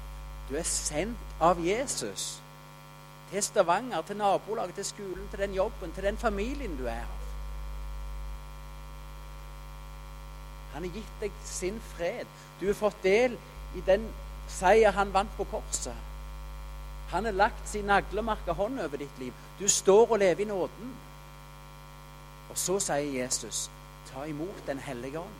Du 0.49 0.55
er 0.59 0.67
sendt 0.67 1.41
av 1.41 1.61
Jesus. 1.65 2.41
Til 3.31 3.43
Stavanger, 3.43 4.01
til 4.01 4.17
nabolaget, 4.17 4.75
til 4.75 4.85
skolen, 4.85 5.27
til 5.31 5.39
den 5.39 5.53
jobben, 5.53 5.91
til 5.91 6.03
den 6.03 6.17
familien 6.17 6.77
du 6.77 6.85
er 6.85 7.01
av. 7.01 7.23
Han 10.73 10.85
har 10.85 10.93
gitt 10.93 11.17
deg 11.21 11.41
sin 11.45 11.81
fred. 11.95 12.29
Du 12.61 12.67
har 12.67 12.77
fått 12.77 13.01
del 13.03 13.37
i 13.77 13.81
den 13.85 14.05
seier 14.47 14.91
han 14.91 15.13
vant 15.13 15.37
på 15.37 15.45
korset. 15.51 15.95
Han 17.13 17.25
har 17.25 17.31
lagt 17.31 17.69
sin 17.69 17.85
naglemerka 17.85 18.53
hånd 18.57 18.79
over 18.79 18.97
ditt 18.97 19.19
liv. 19.19 19.33
Du 19.59 19.67
står 19.69 20.11
og 20.11 20.19
lever 20.19 20.41
i 20.41 20.49
nåden. 20.49 20.93
Og 22.49 22.57
så 22.57 22.79
sier 22.81 23.21
Jesus, 23.23 23.69
ta 24.09 24.25
imot 24.25 24.67
Den 24.67 24.79
hellige 24.79 25.19
ånd. 25.19 25.39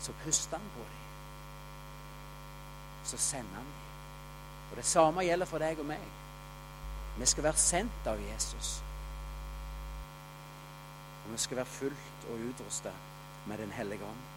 Så 0.00 0.12
puster 0.24 0.56
han 0.56 0.72
på 0.74 0.80
dem. 0.80 0.98
Så 3.04 3.16
sender 3.16 3.54
han 3.54 3.64
dem. 3.64 3.78
Og 4.70 4.76
det 4.76 4.84
samme 4.84 5.24
gjelder 5.24 5.46
for 5.46 5.60
deg 5.60 5.78
og 5.78 5.86
meg. 5.86 6.04
Vi 7.18 7.26
skal 7.26 7.44
være 7.44 7.60
sendt 7.60 8.06
av 8.08 8.20
Jesus. 8.24 8.82
Og 11.24 11.32
vi 11.32 11.38
skal 11.38 11.60
være 11.60 11.74
fullt 11.76 12.28
og 12.30 12.46
utrusta 12.48 12.90
med 13.46 13.58
Den 13.58 13.72
hellige 13.72 14.04
ånd. 14.04 14.31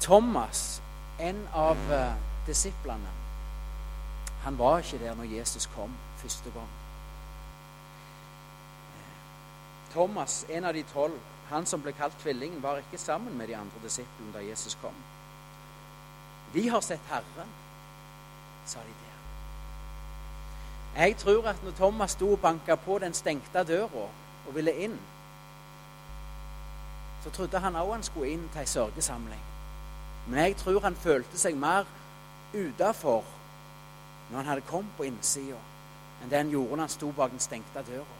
Thomas, 0.00 0.82
en 1.18 1.48
av 1.54 1.76
uh, 1.90 2.14
disiplene, 2.46 3.10
han 4.42 4.58
var 4.58 4.78
ikke 4.78 4.98
der 4.98 5.14
når 5.14 5.24
Jesus 5.24 5.66
kom 5.74 5.96
første 6.16 6.50
gang. 6.54 6.68
Thomas, 9.92 10.46
en 10.48 10.64
av 10.64 10.74
de 10.74 10.82
tolv, 10.92 11.18
han 11.48 11.66
som 11.66 11.82
ble 11.82 11.92
kalt 11.96 12.16
tvillingen, 12.22 12.62
var 12.62 12.78
ikke 12.78 12.98
sammen 13.00 13.36
med 13.38 13.48
de 13.48 13.56
andre 13.56 13.82
disiplene 13.82 14.32
da 14.34 14.44
Jesus 14.44 14.76
kom. 14.82 14.94
Vi 16.52 16.68
har 16.68 16.80
sett 16.80 17.10
Herren, 17.10 17.52
sa 18.66 18.78
de 18.78 18.94
der. 19.02 19.18
Jeg 21.02 21.16
tror 21.16 21.48
at 21.48 21.64
når 21.64 21.70
Thomas 21.70 22.10
sto 22.10 22.32
og 22.32 22.40
banka 22.40 22.74
på 22.74 22.98
den 22.98 23.14
stengte 23.14 23.64
døra 23.64 24.08
og 24.46 24.54
ville 24.54 24.72
inn, 24.72 24.98
så 27.24 27.30
trodde 27.30 27.58
han 27.58 27.76
òg 27.76 27.92
han 27.92 28.02
skulle 28.02 28.30
inn 28.32 28.48
til 28.52 28.60
ei 28.60 28.66
sørgesamling. 28.66 29.44
Men 30.28 30.44
jeg 30.44 30.56
tror 30.56 30.80
han 30.84 30.96
følte 30.96 31.38
seg 31.38 31.56
mer 31.56 31.88
utafor 32.54 33.24
når 34.30 34.36
han 34.36 34.46
hadde 34.46 34.68
kommet 34.68 34.92
på 34.96 35.06
innsida, 35.08 35.56
enn 36.22 36.30
det 36.30 36.36
han 36.36 36.50
gjorde 36.52 36.76
når 36.76 36.84
han 36.84 36.92
sto 36.92 37.10
bak 37.16 37.32
den 37.32 37.40
stengte 37.40 37.84
døra. 37.86 38.16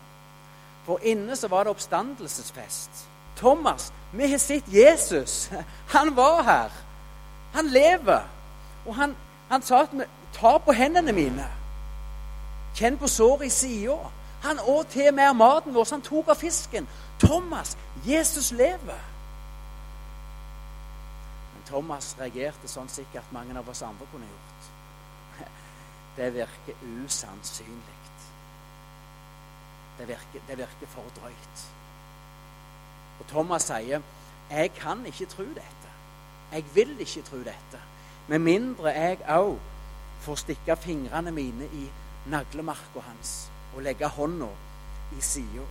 For 0.88 1.04
inne 1.04 1.36
så 1.36 1.50
var 1.52 1.64
det 1.64 1.74
oppstandelsesfest. 1.74 3.04
Thomas, 3.36 3.92
vi 4.12 4.30
har 4.30 4.38
sett 4.38 4.64
Jesus. 4.72 5.50
Han 5.94 6.16
var 6.16 6.42
her. 6.42 6.70
Han 7.52 7.66
lever. 7.66 8.24
Og 8.86 8.94
han, 8.94 9.16
han 9.48 9.62
sa 9.62 9.82
at 9.82 9.92
vi 9.92 10.04
tar 10.32 10.58
på 10.58 10.72
hendene 10.72 11.12
mine. 11.12 11.44
Kjenn 12.74 12.96
på 12.98 13.08
såret 13.08 13.46
i 13.46 13.50
sida. 13.50 13.98
Han 14.42 14.58
åt 14.66 14.86
til 14.86 15.14
mer 15.14 15.32
maten 15.32 15.74
vår, 15.74 15.84
så 15.84 15.98
han 15.98 16.02
tok 16.02 16.28
av 16.28 16.40
fisken. 16.40 16.88
Thomas, 17.20 17.76
Jesus 18.06 18.52
lever. 18.52 19.00
Thomas 21.68 22.14
reagerte 22.18 22.68
sånn 22.70 22.88
sikkert 22.88 23.32
mange 23.32 23.56
av 23.58 23.68
oss 23.68 23.84
andre 23.86 24.08
kunne 24.12 24.28
gjort. 24.28 24.72
Det 26.18 26.32
virker 26.34 26.84
usannsynlig. 27.04 27.98
Det 29.98 30.08
virker, 30.08 30.40
det 30.46 30.58
virker 30.58 30.86
for 30.86 31.02
drøyt. 31.20 31.62
Og 33.20 33.26
Thomas 33.26 33.62
sier, 33.62 34.02
'Jeg 34.50 34.72
kan 34.74 35.06
ikke 35.06 35.26
tro 35.26 35.44
dette. 35.44 35.90
Jeg 36.52 36.64
vil 36.74 37.00
ikke 37.00 37.22
tro 37.22 37.38
dette.' 37.38 37.82
Med 38.28 38.38
mindre 38.38 38.88
jeg 38.88 39.18
òg 39.28 39.58
får 40.20 40.34
stikke 40.34 40.76
fingrene 40.76 41.30
mine 41.30 41.64
i 41.72 41.90
naglemarka 42.26 43.00
hans 43.00 43.50
og 43.74 43.82
legge 43.82 44.08
hånda 44.08 44.48
i 45.18 45.20
sida. 45.20 45.64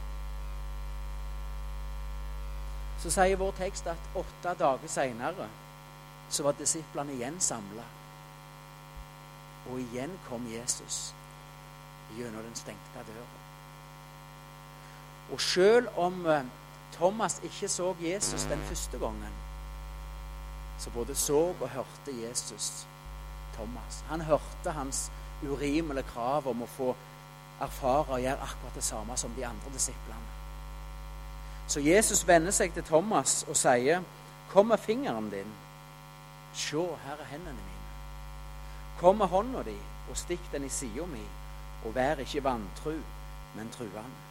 Så 3.00 3.10
sier 3.10 3.36
vår 3.36 3.52
tekst 3.52 3.88
at 3.88 4.10
åtte 4.16 4.54
dager 4.60 4.88
seinere 4.88 5.48
så 6.30 6.44
var 6.44 6.58
disiplene 6.60 7.14
igjen 7.14 7.40
samla. 7.40 7.84
Og 9.72 9.80
igjen 9.80 10.14
kom 10.30 10.48
Jesus 10.52 11.14
gjennom 12.16 12.44
den 12.44 12.56
stengte 12.56 13.04
døra. 13.08 13.26
Og 15.32 15.42
selv 15.42 15.90
om 16.00 16.26
eh, 16.26 16.46
Thomas 16.96 17.40
ikke 17.44 17.68
så 17.68 17.96
Jesus 18.02 18.48
den 18.48 18.64
første 18.70 19.00
gangen, 19.00 19.34
så 20.80 20.90
både 20.90 21.16
så 21.16 21.40
og 21.62 21.70
hørte 21.70 22.16
Jesus 22.24 22.88
Thomas. 23.56 24.04
Han 24.10 24.22
hørte 24.22 24.72
hans 24.72 25.12
urimelige 25.44 26.08
krav 26.14 26.48
om 26.48 26.64
å 26.64 26.70
få 26.78 26.94
erfare 27.62 28.14
og 28.14 28.22
gjøre 28.22 28.46
akkurat 28.46 28.76
det 28.76 28.86
samme 28.86 29.18
som 29.18 29.34
de 29.36 29.46
andre 29.46 29.74
disiplene. 29.74 30.34
Så 31.68 31.82
Jesus 31.84 32.28
vender 32.28 32.52
seg 32.56 32.74
til 32.74 32.84
Thomas 32.84 33.44
og 33.50 33.58
sier, 33.58 34.02
'Kom 34.50 34.66
med 34.66 34.80
fingeren 34.80 35.30
din. 35.30 35.54
Se, 36.54 36.78
her 36.78 37.20
er 37.20 37.24
hendene 37.32 37.54
mine. 37.54 37.88
Kom 38.98 39.18
med 39.18 39.28
hånda 39.28 39.64
di 39.64 39.78
og 40.10 40.18
stikk 40.18 40.52
den 40.52 40.64
i 40.66 40.70
sida 40.70 41.06
mi, 41.06 41.26
og 41.86 41.96
vær 41.96 42.24
ikke 42.24 42.44
vantru, 42.44 42.96
men 43.56 43.70
truende.' 43.70 44.28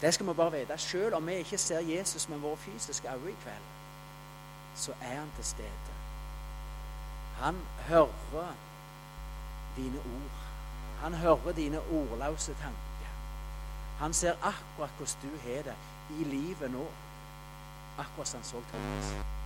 Det 0.00 0.14
skal 0.14 0.26
vi 0.26 0.32
bare 0.32 0.52
vite. 0.52 0.78
Selv 0.78 1.14
om 1.14 1.26
vi 1.26 1.32
ikke 1.32 1.58
ser 1.58 1.80
Jesus 1.80 2.28
med 2.28 2.38
våre 2.38 2.56
fysiske 2.56 3.08
øyne 3.08 3.30
i 3.30 3.36
kveld, 3.42 3.66
så 4.74 4.92
er 5.02 5.18
han 5.18 5.30
til 5.36 5.44
stede. 5.44 5.92
Han 7.40 7.56
hører 7.88 8.54
dine 9.76 9.98
ord. 9.98 10.38
Han 11.00 11.14
hører 11.14 11.52
dine 11.52 11.80
ordløse 11.80 12.54
tanker. 12.54 13.10
Han 13.98 14.14
ser 14.14 14.32
akkurat 14.32 14.90
hvordan 14.96 15.16
du 15.22 15.48
har 15.48 15.62
det 15.62 15.76
i 16.10 16.24
livet 16.24 16.70
nå. 16.70 16.86
Akkurat 17.98 18.28
som 18.28 18.38
han 18.38 18.44
så 18.44 18.62
Thomas. 18.70 19.37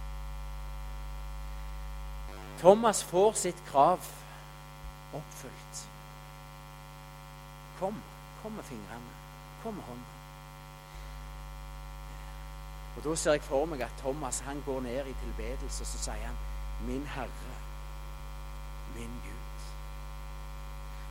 Thomas 2.62 3.04
får 3.04 3.32
sitt 3.32 3.64
krav 3.66 3.98
oppfylt. 5.12 5.88
Kom. 7.78 8.02
Kom 8.42 8.52
med 8.52 8.64
fingrene. 8.64 9.14
Kom 9.62 9.74
med 9.74 9.82
hånden. 9.82 10.06
Og 12.96 13.04
Da 13.04 13.14
ser 13.14 13.32
jeg 13.32 13.42
for 13.42 13.64
meg 13.64 13.80
at 13.82 13.98
Thomas 13.98 14.38
han 14.46 14.62
går 14.66 14.80
ned 14.80 15.06
i 15.06 15.16
tilbedelse 15.24 15.82
og 15.82 15.86
så 15.86 15.98
sier 15.98 16.26
han, 16.26 16.38
'Min 16.86 17.06
Herre, 17.06 17.56
min 18.94 19.20
Gud'. 19.24 19.64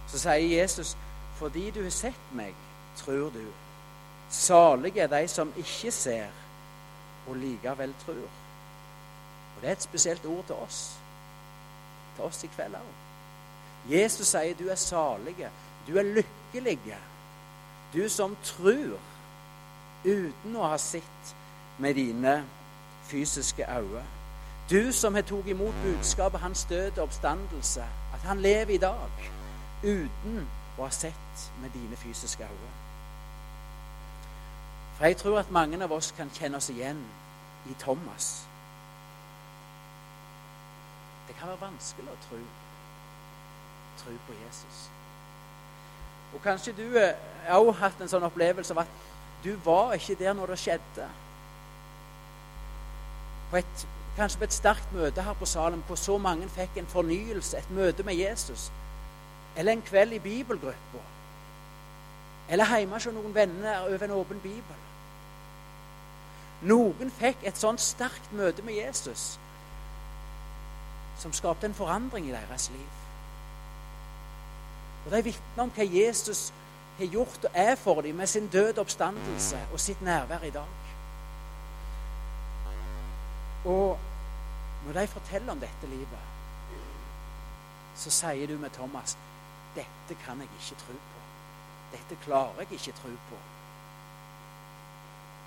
Så 0.07 0.19
sier 0.19 0.61
Jesus, 0.61 0.97
'Fordi 1.35 1.71
du 1.71 1.83
har 1.83 1.89
sett 1.89 2.33
meg, 2.33 2.55
tror 2.95 3.29
du.' 3.29 3.53
Salige 4.29 5.01
er 5.01 5.07
de 5.07 5.27
som 5.27 5.53
ikke 5.57 5.91
ser, 5.91 6.27
og 7.27 7.35
likevel 7.35 7.95
tror. 8.05 8.29
Og 9.55 9.61
Det 9.61 9.67
er 9.67 9.71
et 9.71 9.83
spesielt 9.83 10.25
ord 10.25 10.45
til 10.45 10.55
oss. 10.55 11.01
Til 12.15 12.25
oss 12.25 12.43
i 12.43 12.49
kveld 12.55 12.75
òg. 12.75 12.91
Jesus 13.89 14.27
sier 14.27 14.57
du 14.57 14.67
er 14.69 14.75
salige, 14.75 15.49
du 15.87 15.97
er 15.97 16.03
lykkelige. 16.03 16.97
Du 17.93 18.09
som 18.09 18.35
tror 18.43 18.99
uten 20.05 20.55
å 20.55 20.69
ha 20.71 20.77
sett 20.77 21.35
med 21.81 21.95
dine 21.95 22.41
fysiske 23.09 23.65
øyne. 23.67 24.03
Du 24.69 24.91
som 24.95 25.15
har 25.15 25.25
tatt 25.27 25.47
imot 25.51 25.75
budskapet 25.83 26.39
hans 26.39 26.65
død 26.69 26.97
og 26.97 27.03
oppstandelse, 27.03 27.83
at 28.13 28.19
han 28.23 28.39
lever 28.41 28.75
i 28.75 28.77
dag 28.77 29.25
uten 29.83 30.45
å 30.77 30.85
ha 30.85 30.91
sett 30.95 31.49
med 31.61 31.73
dine 31.73 31.97
fysiske 31.99 32.43
øyne. 32.43 32.71
For 34.97 35.05
jeg 35.05 35.17
tror 35.17 35.39
at 35.39 35.51
mange 35.51 35.83
av 35.83 35.91
oss 35.91 36.13
kan 36.17 36.29
kjenne 36.29 36.57
oss 36.57 36.69
igjen 36.69 37.01
i 37.65 37.75
Thomas. 37.79 38.47
Det 41.31 41.39
kan 41.39 41.47
være 41.47 41.61
vanskelig 41.61 42.11
å 42.11 42.17
tro, 42.25 42.37
tro 44.01 44.13
på 44.27 44.33
Jesus. 44.35 44.79
Og 46.35 46.41
kanskje 46.43 46.73
du 46.75 46.97
har 46.99 47.53
også 47.55 47.75
hatt 47.79 48.01
en 48.03 48.09
sånn 48.11 48.25
opplevelse 48.27 48.75
av 48.75 48.81
at 48.83 48.97
du 49.45 49.53
var 49.63 49.93
ikke 49.95 50.17
der 50.19 50.33
når 50.35 50.51
det 50.51 50.57
skjedde 50.59 51.05
på 53.53 53.61
et, 53.61 53.85
kanskje 54.17 54.41
på 54.41 54.47
et 54.49 54.57
sterkt 54.57 54.91
møte 54.91 55.23
her 55.23 55.37
på 55.39 55.47
Salem 55.47 55.79
hvor 55.87 56.01
så 56.01 56.17
mange 56.19 56.49
fikk 56.51 56.81
en 56.81 56.91
fornyelse, 56.91 57.61
et 57.63 57.71
møte 57.79 58.03
med 58.03 58.19
Jesus. 58.19 58.67
Eller 59.55 59.71
en 59.71 59.87
kveld 59.87 60.17
i 60.17 60.19
bibelgruppa. 60.19 61.05
Eller 62.51 62.75
hjemme 62.75 62.99
hos 62.99 63.07
noen 63.07 63.35
venner 63.35 63.85
over 63.87 64.03
en 64.03 64.17
åpen 64.19 64.43
bibel. 64.43 64.83
Noen 66.67 67.15
fikk 67.23 67.47
et 67.47 67.63
sånt 67.63 67.79
sterkt 67.79 68.35
møte 68.35 68.67
med 68.67 68.81
Jesus 68.81 69.39
som 71.21 71.33
skapte 71.33 71.69
en 71.69 71.77
forandring 71.77 72.27
i 72.27 72.33
deres 72.33 72.69
liv. 72.73 72.89
Og 75.05 75.11
De 75.11 75.23
vitner 75.23 75.63
om 75.63 75.73
hva 75.75 75.85
Jesus 75.85 76.49
har 76.97 77.09
gjort 77.13 77.45
og 77.45 77.51
er 77.53 77.75
for 77.75 78.01
dem 78.01 78.15
med 78.15 78.27
sin 78.27 78.47
døde 78.47 78.81
oppstandelse 78.81 79.59
og 79.73 79.79
sitt 79.79 80.01
nærvær 80.01 80.43
i 80.45 80.53
dag. 80.53 80.77
Og 83.65 83.99
når 84.85 84.99
de 84.99 85.07
forteller 85.07 85.51
om 85.51 85.59
dette 85.61 85.89
livet, 85.89 86.27
så 87.95 88.09
sier 88.09 88.47
du 88.47 88.57
med 88.57 88.73
Thomas 88.73 89.17
dette 89.75 90.17
kan 90.25 90.41
jeg 90.41 90.49
ikke 90.59 90.79
tro 90.81 90.93
på. 90.93 91.19
Dette 91.91 92.17
klarer 92.23 92.63
jeg 92.63 92.71
ikke 92.71 92.97
tro 92.97 93.11
på. 93.29 93.37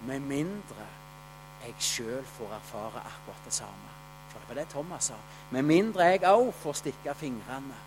Med 0.06 0.20
mindre 0.20 0.86
jeg 1.64 1.74
sjøl 1.78 2.24
får 2.24 2.54
erfare 2.54 3.02
akkurat 3.04 3.44
det 3.44 3.52
samme. 3.52 3.93
For 4.34 4.40
det 4.40 4.48
var 4.48 4.60
det 4.60 4.68
Thomas 4.68 5.04
sa. 5.04 5.14
Med 5.50 5.62
mindre 5.62 6.10
jeg 6.10 6.26
òg 6.26 6.50
får 6.58 6.72
stikke 6.82 7.14
fingrene 7.14 7.78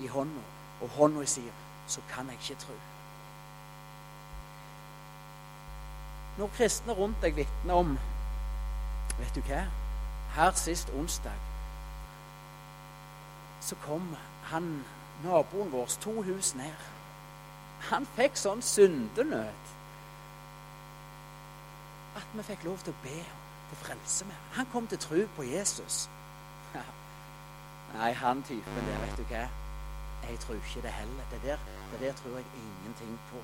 i 0.00 0.06
hånda, 0.06 0.42
og 0.80 0.94
hånda 0.96 1.26
sier, 1.26 1.52
så 1.86 2.00
kan 2.10 2.30
jeg 2.30 2.38
ikke 2.40 2.60
tro. 2.62 2.78
Når 6.38 6.54
kristne 6.56 6.94
rundt 6.96 7.20
deg 7.22 7.36
vitner 7.36 7.74
om 7.74 7.96
Vet 9.18 9.34
du 9.36 9.42
hva? 9.44 9.66
Her 10.32 10.54
sist 10.56 10.88
onsdag 10.96 11.36
så 13.62 13.76
kom 13.84 14.16
han, 14.50 14.84
naboen 15.22 15.68
vår, 15.72 15.86
to 16.00 16.22
hus 16.22 16.54
ned. 16.58 16.86
Han 17.90 18.08
fikk 18.16 18.34
sånn 18.40 18.62
syndenød 18.64 19.70
at 22.18 22.34
vi 22.34 22.44
fikk 22.48 22.66
lov 22.66 22.82
til 22.82 22.94
å 22.94 23.02
be 23.04 23.20
til 23.72 23.86
frelse 23.86 24.24
med 24.24 24.34
Han 24.52 24.66
kom 24.72 24.86
til 24.86 24.98
tro 24.98 25.26
på 25.36 25.42
Jesus. 25.42 26.10
Nei, 27.92 28.12
han 28.12 28.42
typen 28.42 28.86
der, 28.88 29.00
vet 29.04 29.18
du 29.18 29.24
hva? 29.28 29.48
Jeg 30.28 30.38
tror 30.40 30.54
ikke 30.54 30.82
det 30.82 30.92
heller. 30.92 31.24
Det 31.30 31.40
der, 31.44 31.58
det 31.92 32.00
der 32.00 32.12
tror 32.12 32.36
jeg 32.36 32.44
ingenting 32.56 33.20
på. 33.30 33.40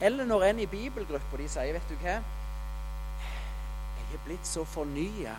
Eller 0.00 0.24
når 0.24 0.42
en 0.42 0.58
i 0.58 0.66
bibelgruppa 0.66 1.36
de 1.36 1.48
sier, 1.48 1.72
vet 1.72 1.90
du 1.90 1.94
hva? 2.02 2.16
Jeg 3.98 4.14
er 4.14 4.24
blitt 4.24 4.46
så 4.46 4.64
fornya 4.64 5.36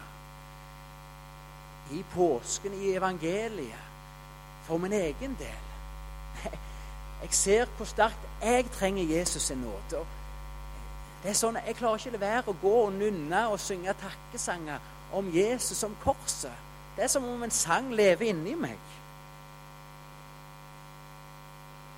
i 1.92 2.04
påsken, 2.14 2.74
i 2.74 2.96
evangeliet, 2.96 3.92
for 4.64 4.78
min 4.78 4.94
egen 4.94 5.36
del. 5.40 5.66
Jeg 7.22 7.30
ser 7.32 7.66
hvor 7.78 7.86
sterkt 7.86 8.28
jeg 8.42 8.66
trenger 8.72 9.18
Jesus 9.18 9.42
sin 9.42 9.58
nåde. 9.58 10.06
Det 11.26 11.32
er 11.32 11.38
sånn, 11.40 11.56
Jeg 11.66 11.80
klarer 11.80 11.98
ikke 11.98 12.12
å 12.12 12.14
la 12.14 12.22
være 12.22 12.52
å 12.52 12.58
gå 12.62 12.74
og 12.84 12.92
nynne 12.94 13.40
og 13.50 13.58
synge 13.58 13.96
takkesanger 13.98 14.92
om 15.18 15.32
Jesus 15.34 15.80
som 15.82 15.96
korset. 16.04 16.54
Det 16.96 17.04
er 17.04 17.10
som 17.10 17.26
om 17.26 17.42
en 17.44 17.52
sang 17.52 17.90
lever 17.90 18.30
inni 18.30 18.54
meg. 18.56 18.78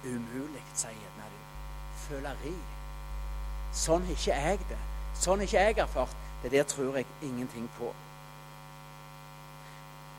Umulig, 0.05 0.63
sier 0.71 0.95
gjerne 0.95 1.27
du. 1.33 1.41
Føleri. 2.05 2.53
Sånn 3.75 4.07
har 4.07 4.15
ikke 4.15 4.39
jeg 4.39 4.63
det. 4.71 4.79
Sånn 5.19 5.43
har 5.43 5.49
ikke 5.49 5.65
jeg 5.67 5.77
erfart. 5.83 6.15
Det 6.41 6.53
der 6.55 6.63
tror 6.63 6.95
jeg 6.95 7.11
ingenting 7.21 7.67
på. 7.75 7.91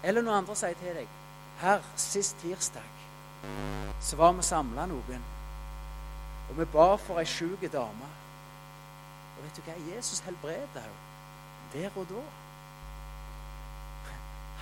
Eller 0.04 0.20
noen 0.20 0.42
andre 0.42 0.54
sier 0.58 0.76
til 0.78 1.00
deg 1.00 1.16
Her, 1.58 1.80
sist 1.96 2.36
tirsdag 2.42 2.98
så 4.00 4.16
var 4.16 4.32
vi 4.32 4.42
samla 4.42 4.84
noen, 4.86 5.24
og 6.50 6.58
vi 6.58 6.66
ba 6.70 6.92
for 7.02 7.18
ei 7.18 7.26
sjuk 7.26 7.64
dame. 7.72 8.06
Og 9.38 9.44
vet 9.44 9.56
du 9.56 9.62
hva? 9.62 9.76
Jesus 9.94 10.20
helbreder 10.26 10.82
henne 10.82 11.06
der 11.72 11.90
og 11.96 12.06
da. 12.08 12.22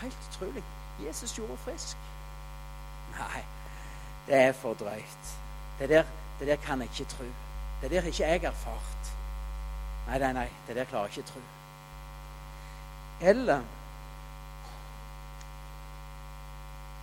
Helt 0.00 0.28
utrolig. 0.28 0.64
Jesus 1.00 1.32
gjorde 1.32 1.48
henne 1.48 1.64
frisk. 1.64 1.96
Nei, 3.18 3.44
det 4.26 4.34
er 4.34 4.52
for 4.52 4.74
drøyt. 4.74 5.32
Det 5.78 5.88
der, 5.88 6.04
det 6.40 6.48
der 6.48 6.56
kan 6.56 6.80
jeg 6.80 6.90
ikke 6.90 7.10
tro. 7.10 7.24
Det 7.82 7.90
der 7.90 8.00
har 8.00 8.08
ikke 8.08 8.28
jeg 8.28 8.44
erfart. 8.44 9.12
Nei, 10.06 10.18
nei, 10.18 10.32
nei, 10.32 10.48
det 10.66 10.76
der 10.76 10.84
klarer 10.84 11.06
jeg 11.06 11.18
ikke 11.18 11.30
tro. 11.30 11.40
Eller 13.20 13.62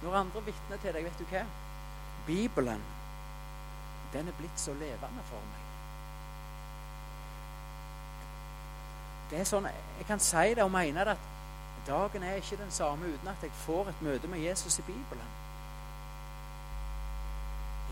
når 0.04 0.16
andre 0.16 0.44
vitner 0.46 0.78
til 0.78 0.94
deg, 0.94 1.04
vet 1.04 1.20
du 1.20 1.26
hva? 1.32 1.46
Bibelen, 2.28 2.84
den 4.14 4.28
er 4.28 4.38
blitt 4.38 4.60
så 4.60 4.74
levende 4.74 5.24
for 5.30 5.40
meg. 5.52 5.63
Det 9.30 9.40
er 9.40 9.48
sånn, 9.48 9.68
Jeg 9.98 10.06
kan 10.08 10.20
si 10.20 10.54
det 10.56 10.64
og 10.64 10.72
mene 10.72 11.06
det 11.06 11.16
at 11.16 11.30
dagen 11.88 12.24
er 12.24 12.40
ikke 12.40 12.58
den 12.58 12.72
samme 12.72 13.06
uten 13.06 13.28
at 13.28 13.44
jeg 13.44 13.52
får 13.66 13.90
et 13.90 14.02
møte 14.02 14.28
med 14.28 14.40
Jesus 14.40 14.80
i 14.80 14.86
Bibelen. 14.88 15.32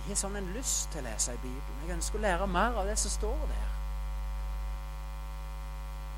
Jeg 0.01 0.07
har 0.07 0.19
sånn 0.23 0.35
en 0.35 0.53
lyst 0.55 0.89
til 0.91 1.03
å 1.03 1.09
lese 1.09 1.33
i 1.33 1.41
Bibelen. 1.43 1.81
Jeg 1.85 1.95
ønsker 1.95 2.19
å 2.19 2.21
lære 2.21 2.47
mer 2.47 2.77
av 2.81 2.87
det 2.89 2.97
som 2.99 3.13
står 3.13 3.43
der. 3.51 3.67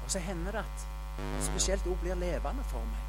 Og 0.06 0.12
så 0.12 0.20
hender 0.20 0.52
det 0.52 0.64
at 0.64 0.86
spesielt 1.44 1.88
ord 1.88 2.00
blir 2.02 2.16
levende 2.16 2.64
for 2.72 2.86
meg. 2.94 3.04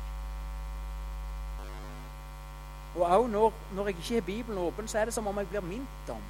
Og 2.94 3.06
òg 3.10 3.30
når, 3.30 3.52
når, 3.74 3.86
jeg 3.90 3.96
ikke 3.96 4.14
har 4.14 4.26
Bibelen 4.28 4.58
åpen, 4.58 4.88
så 4.88 4.98
er 4.98 5.04
det 5.04 5.14
som 5.14 5.26
om 5.26 5.38
jeg 5.38 5.48
blir 5.50 5.64
minnet 5.66 6.10
om 6.10 6.22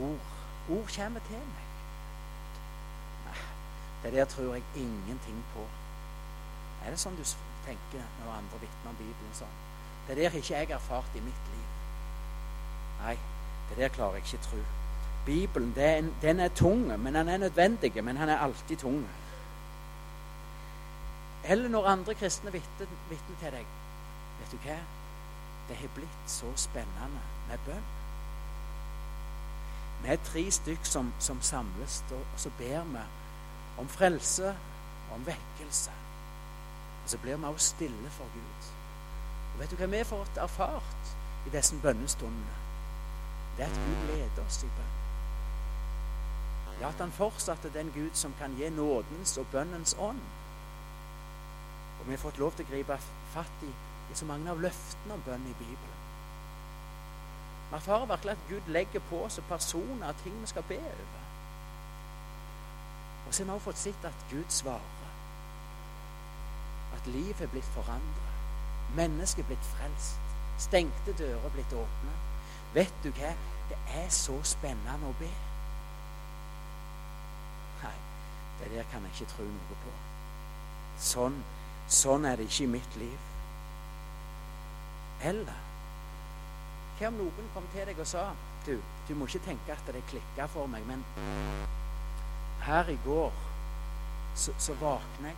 ord. 0.00 0.30
Ord 0.70 0.88
kommer 0.96 1.20
til 1.28 1.42
meg. 1.52 1.71
Det 4.02 4.12
der 4.12 4.24
tror 4.24 4.54
jeg 4.54 4.62
ingenting 4.76 5.44
på. 5.54 5.66
Er 6.84 6.90
det 6.90 6.98
sånn 6.98 7.16
du 7.16 7.22
tenker 7.66 8.02
når 8.20 8.32
andre 8.34 8.60
vitner 8.64 8.90
om 8.90 8.98
Bibelen 8.98 9.34
sånn? 9.38 9.58
Det 10.08 10.16
der 10.18 10.30
har 10.30 10.38
ikke 10.38 10.56
jeg 10.56 10.70
erfart 10.74 11.18
i 11.18 11.22
mitt 11.22 11.50
liv. 11.52 11.68
Nei, 13.02 13.16
det 13.70 13.78
der 13.78 13.92
klarer 13.94 14.18
jeg 14.18 14.26
ikke 14.26 14.44
tro. 14.48 14.62
Bibelen 15.26 15.74
den, 15.76 16.14
den 16.22 16.40
er 16.40 16.48
tung, 16.48 16.88
men 16.98 17.14
den 17.14 17.28
er 17.28 17.38
nødvendig. 17.38 17.94
Men 18.04 18.16
den 18.16 18.28
er 18.28 18.42
alltid 18.42 18.76
tung. 18.76 19.06
Eller 21.44 21.68
når 21.68 21.86
andre 21.86 22.14
kristne 22.14 22.52
vitner 22.52 23.38
til 23.40 23.54
deg. 23.54 23.66
Vet 24.40 24.52
du 24.52 24.58
hva? 24.66 24.78
Det 25.68 25.76
har 25.78 25.94
blitt 25.94 26.30
så 26.30 26.50
spennende 26.56 27.22
med 27.48 27.58
bønn. 27.66 27.90
Vi 30.02 30.10
er 30.10 30.22
tre 30.26 30.42
stykk 30.50 30.86
som, 30.86 31.12
som 31.18 31.42
samles, 31.42 32.04
og 32.10 32.24
så 32.36 32.50
ber 32.58 32.82
vi 32.84 33.02
om 33.78 33.88
frelse 33.88 34.48
og 34.48 35.14
om 35.14 35.26
vekkelse. 35.26 35.90
Og 37.04 37.10
så 37.10 37.18
blir 37.18 37.36
vi 37.36 37.44
også 37.44 37.74
stille 37.76 38.10
for 38.10 38.24
Gud. 38.34 38.72
Og 39.52 39.60
Vet 39.60 39.70
du 39.70 39.76
hva 39.76 39.86
vi 39.86 40.00
har 40.00 40.08
fått 40.08 40.40
erfart 40.40 41.14
i 41.46 41.52
disse 41.52 41.76
bønnestundene? 41.82 42.58
Det 43.56 43.64
er 43.64 43.70
at 43.70 43.80
Gud 43.86 44.06
leder 44.08 44.44
oss 44.46 44.62
i 44.64 44.70
bønn. 44.76 44.98
Ja, 46.80 46.88
at 46.88 47.00
han 47.00 47.12
fortsatt 47.12 47.64
er 47.64 47.74
den 47.74 47.92
Gud 47.94 48.14
som 48.18 48.34
kan 48.38 48.56
gi 48.58 48.70
nådens 48.70 49.36
og 49.38 49.46
bønnens 49.52 49.94
ånd. 49.98 50.22
Og 52.00 52.06
vi 52.06 52.16
har 52.16 52.22
fått 52.22 52.38
lov 52.38 52.56
til 52.56 52.66
å 52.66 52.70
gripe 52.72 52.98
fatt 53.34 53.66
i 53.66 53.72
i 54.12 54.14
så 54.14 54.26
mange 54.28 54.50
av 54.50 54.60
løftene 54.60 55.16
om 55.16 55.24
bønn 55.24 55.44
i 55.48 55.54
Bibelen. 55.56 56.00
Vi 57.70 57.76
erfarer 57.78 58.10
virkelig 58.10 58.32
at 58.32 58.48
Gud 58.48 58.72
legger 58.74 59.04
på 59.08 59.22
oss 59.24 59.40
personer 59.48 60.08
og 60.08 60.18
ting 60.24 60.34
vi 60.40 60.50
skal 60.50 60.66
be 60.68 60.76
over. 60.76 61.21
Og 63.32 63.36
så 63.36 63.44
har 63.44 63.46
vi 63.46 63.52
også 63.52 63.64
fått 63.64 63.78
sett 63.80 64.02
at 64.04 64.24
Gud 64.30 64.48
svarer. 64.52 65.12
At 66.92 67.06
livet 67.06 67.40
er 67.40 67.48
blitt 67.48 67.70
forandret. 67.72 68.34
Mennesket 68.96 69.40
er 69.40 69.48
blitt 69.48 69.70
frelst. 69.70 70.34
Stengte 70.60 71.14
dører 71.16 71.46
er 71.48 71.54
blitt 71.54 71.72
åpna. 71.72 72.12
Vet 72.74 72.92
du 73.00 73.08
hva? 73.16 73.32
Det 73.70 73.78
er 74.02 74.12
så 74.12 74.36
spennende 74.44 75.08
å 75.08 75.14
be. 75.16 75.30
Nei, 77.80 77.96
det 78.60 78.70
der 78.76 78.92
kan 78.92 79.08
jeg 79.08 79.16
ikke 79.16 79.32
tro 79.32 79.48
noe 79.48 79.80
på. 79.86 79.96
Sånn, 81.00 81.42
sånn 81.88 82.28
er 82.28 82.36
det 82.36 82.50
ikke 82.52 82.66
i 82.68 82.72
mitt 82.76 83.00
liv. 83.00 83.28
Eller 85.32 85.68
hva 86.98 87.08
om 87.08 87.22
noen 87.24 87.54
kom 87.56 87.72
til 87.72 87.88
deg 87.88 87.96
og 87.96 88.12
sa 88.12 88.34
du, 88.68 88.76
du 89.08 89.14
må 89.16 89.24
ikke 89.24 89.46
tenke 89.48 89.72
at 89.72 89.88
det 89.88 90.04
klikker 90.12 90.52
for 90.52 90.68
meg, 90.68 90.84
men 90.84 91.00
her 92.62 92.88
i 92.88 92.98
går 93.04 93.32
så, 94.34 94.54
så 94.58 94.74
våkner 94.80 95.28
jeg, 95.28 95.36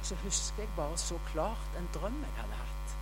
og 0.00 0.06
så 0.06 0.14
husker 0.24 0.62
jeg 0.62 0.68
bare 0.76 0.98
så 0.98 1.18
klart 1.32 1.78
en 1.78 1.88
drøm 1.94 2.20
jeg 2.22 2.34
hadde 2.36 2.58
hatt. 2.58 2.96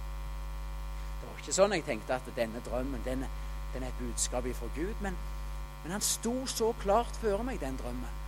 Det 1.20 1.28
var 1.28 1.40
ikke 1.40 1.56
sånn 1.56 1.74
jeg 1.76 1.86
tenkte 1.86 2.18
at 2.18 2.30
denne 2.36 2.62
drømmen 2.66 3.04
den, 3.04 3.24
den 3.74 3.82
er 3.82 3.88
et 3.88 4.00
budskap 4.00 4.48
fra 4.58 4.68
Gud, 4.76 4.94
men, 5.00 5.16
men 5.82 5.96
han 5.96 6.04
sto 6.04 6.34
så 6.50 6.72
klart 6.82 7.16
før 7.22 7.44
meg, 7.46 7.60
den 7.60 7.78
drømmen. 7.80 8.22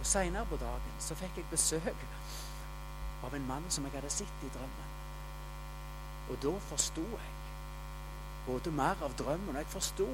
Og 0.00 0.06
Seinere 0.06 0.46
på 0.46 0.58
dagen 0.60 1.00
så 1.02 1.16
fikk 1.18 1.40
jeg 1.40 1.50
besøk 1.50 2.04
av 3.26 3.34
en 3.34 3.48
mann 3.48 3.64
som 3.72 3.86
jeg 3.86 3.96
hadde 3.96 4.12
sett 4.12 4.44
i 4.46 4.52
drømmen. 4.54 4.92
Og 6.30 6.38
da 6.42 6.52
forsto 6.68 7.02
jeg 7.02 7.32
både 8.46 8.70
mer 8.70 9.02
av 9.02 9.14
drømmen, 9.18 9.56
og 9.56 9.62
jeg 9.62 9.72
forsto 9.72 10.06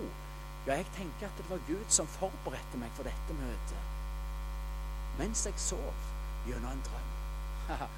Ja, 0.67 0.75
jeg 0.75 0.87
tenker 0.97 1.27
at 1.27 1.39
det 1.39 1.51
var 1.51 1.59
Gud 1.67 1.85
som 1.91 2.07
forberedte 2.07 2.79
meg 2.79 2.91
for 2.95 3.03
dette 3.03 3.35
møtet. 3.35 3.89
Mens 5.19 5.43
jeg 5.47 5.59
sov 5.59 6.05
gjennom 6.47 6.71
en 6.71 6.85
drøm. 6.87 7.09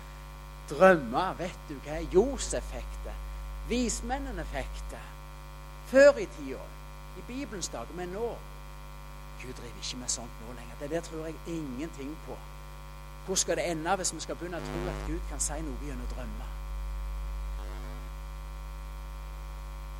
Drømmer, 0.71 1.35
vet 1.37 1.69
du 1.69 1.75
hva 1.85 1.99
Josef 2.15 2.65
fikk 2.73 2.97
det. 3.05 3.13
Vismennene 3.69 4.47
fikk 4.49 4.81
det. 4.95 5.03
Før 5.91 6.17
i 6.23 6.25
tida. 6.39 6.65
I 7.21 7.27
Bibelens 7.29 7.69
dager. 7.69 7.93
Men 8.01 8.17
nå 8.17 8.33
Gud 9.43 9.53
driver 9.53 9.83
ikke 9.83 10.01
med 10.01 10.09
sånt 10.09 10.41
nå 10.41 10.57
lenger. 10.57 10.81
Det 10.81 10.91
der 10.91 11.05
tror 11.05 11.27
jeg 11.27 11.37
ingenting 11.47 12.17
på. 12.25 12.39
Hvor 13.27 13.37
skal 13.41 13.61
det 13.61 13.69
ende 13.71 13.97
hvis 13.97 14.15
vi 14.15 14.25
skal 14.25 14.41
begynne 14.41 14.61
å 14.61 14.65
tro 14.71 14.81
at 14.89 15.05
Gud 15.11 15.21
kan 15.29 15.41
si 15.41 15.61
noe 15.69 15.85
gjennom 15.85 16.09
drømmer? 16.17 16.51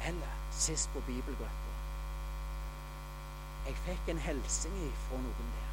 Eller 0.09 0.43
sist 0.53 0.89
på 0.97 1.05
bibelgruppa 1.05 1.74
Jeg 3.65 3.77
fikk 3.87 4.09
en 4.13 4.19
hilsen 4.21 4.81
fra 5.07 5.21
noen 5.21 5.53
der. 5.57 5.71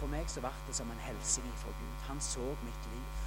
For 0.00 0.08
meg 0.08 0.30
så 0.32 0.40
ble 0.40 0.52
det 0.66 0.76
som 0.76 0.88
en 0.90 1.02
hilsen 1.04 1.50
fra 1.60 1.72
Gud. 1.76 1.96
Han 2.08 2.20
så 2.24 2.46
mitt 2.64 2.86
liv. 2.94 3.26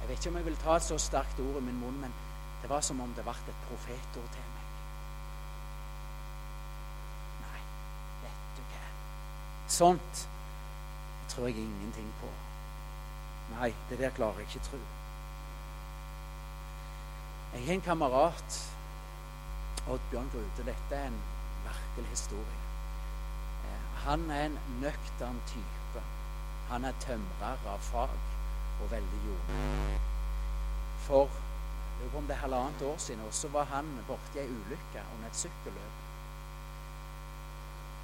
Jeg 0.00 0.08
vet 0.08 0.18
ikke 0.18 0.30
om 0.32 0.36
jeg 0.40 0.46
vil 0.46 0.56
ta 0.62 0.76
et 0.76 0.86
så 0.86 0.98
sterkt 1.00 1.40
ord 1.40 1.60
i 1.60 1.64
min 1.64 1.80
munn, 1.80 2.00
men 2.00 2.14
det 2.62 2.70
var 2.70 2.80
som 2.84 3.00
om 3.00 3.12
det 3.16 3.24
ble 3.24 3.36
et 3.36 3.62
profetord 3.68 4.30
til 4.32 4.48
meg. 4.54 4.72
Nei, 7.42 7.60
vet 8.22 8.56
du 8.56 8.62
hva. 8.72 8.82
Sånt 9.78 10.26
tror 11.28 11.48
jeg 11.48 11.64
ingenting 11.64 12.10
på. 12.20 12.32
Nei, 13.54 13.70
det 13.90 13.98
der 14.00 14.12
klarer 14.16 14.40
jeg 14.40 14.48
ikke 14.48 14.64
tro. 14.70 14.80
Jeg 17.54 17.66
har 17.66 17.74
en 17.74 17.80
kamerat, 17.80 18.60
Oddbjørn 19.88 20.30
Grude. 20.32 20.64
Dette 20.66 20.96
er 20.96 21.06
en 21.06 21.20
merkelig 21.64 22.10
historie. 22.10 22.60
Eh, 23.64 23.86
han 24.06 24.30
er 24.30 24.46
en 24.46 24.58
nøktern 24.80 25.40
type. 25.46 26.02
Han 26.70 26.84
er 26.84 27.00
tømrer 27.00 27.68
av 27.68 27.78
fag 27.78 28.20
og 28.80 28.90
veldig 28.90 29.20
jordnær. 29.26 29.98
For 31.04 31.40
om 32.14 32.26
det 32.26 32.34
er 32.34 32.40
halvannet 32.40 32.82
år 32.82 32.96
siden 32.98 33.32
så 33.32 33.48
var 33.48 33.64
han 33.64 33.86
borti 34.08 34.40
ei 34.40 34.48
ulykke 34.48 35.04
under 35.14 35.28
et 35.28 35.36
sykkelløp. 35.36 36.00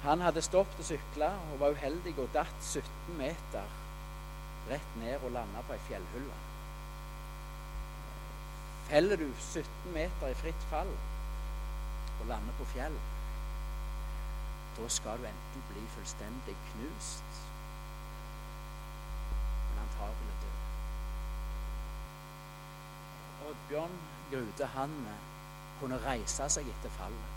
Han 0.05 0.23
hadde 0.25 0.41
stoppet 0.41 0.81
å 0.81 0.87
sykle 0.87 1.27
og 1.51 1.59
var 1.61 1.75
uheldig 1.77 2.15
og 2.17 2.31
datt 2.33 2.63
17 2.65 3.17
meter 3.19 3.75
rett 4.69 4.97
ned 5.01 5.21
og 5.21 5.33
landa 5.35 5.61
på 5.67 5.75
ei 5.75 5.83
fjellhylle. 5.89 6.39
Feller 8.89 9.21
du 9.21 9.27
17 9.37 9.93
meter 9.93 10.31
i 10.31 10.39
fritt 10.41 10.69
fall 10.71 10.89
og 12.21 12.29
lander 12.29 12.55
på 12.59 12.69
fjell, 12.75 12.97
da 14.77 14.87
skal 14.87 15.19
du 15.19 15.27
enten 15.27 15.67
bli 15.69 15.83
fullstendig 15.97 16.55
knust 16.69 17.41
Men 19.71 19.83
antagelig 19.83 20.37
dø. 20.45 20.53
Oddbjørn 23.49 23.99
Grude 24.31 24.65
han 24.65 24.91
eh, 25.11 25.23
kunne 25.81 25.97
reise 26.05 26.45
seg 26.53 26.67
etter 26.71 26.93
fallet. 26.95 27.33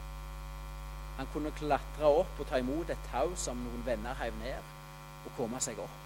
Han 1.16 1.30
kunne 1.32 1.50
klatre 1.58 2.10
opp 2.20 2.38
og 2.38 2.46
ta 2.46 2.60
imot 2.62 2.90
et 2.94 3.08
tau 3.10 3.34
som 3.46 3.58
noen 3.66 3.82
venner 3.86 4.14
heiv 4.20 4.38
ned, 4.38 4.72
og 5.26 5.34
komme 5.38 5.62
seg 5.66 5.80
opp. 5.82 6.00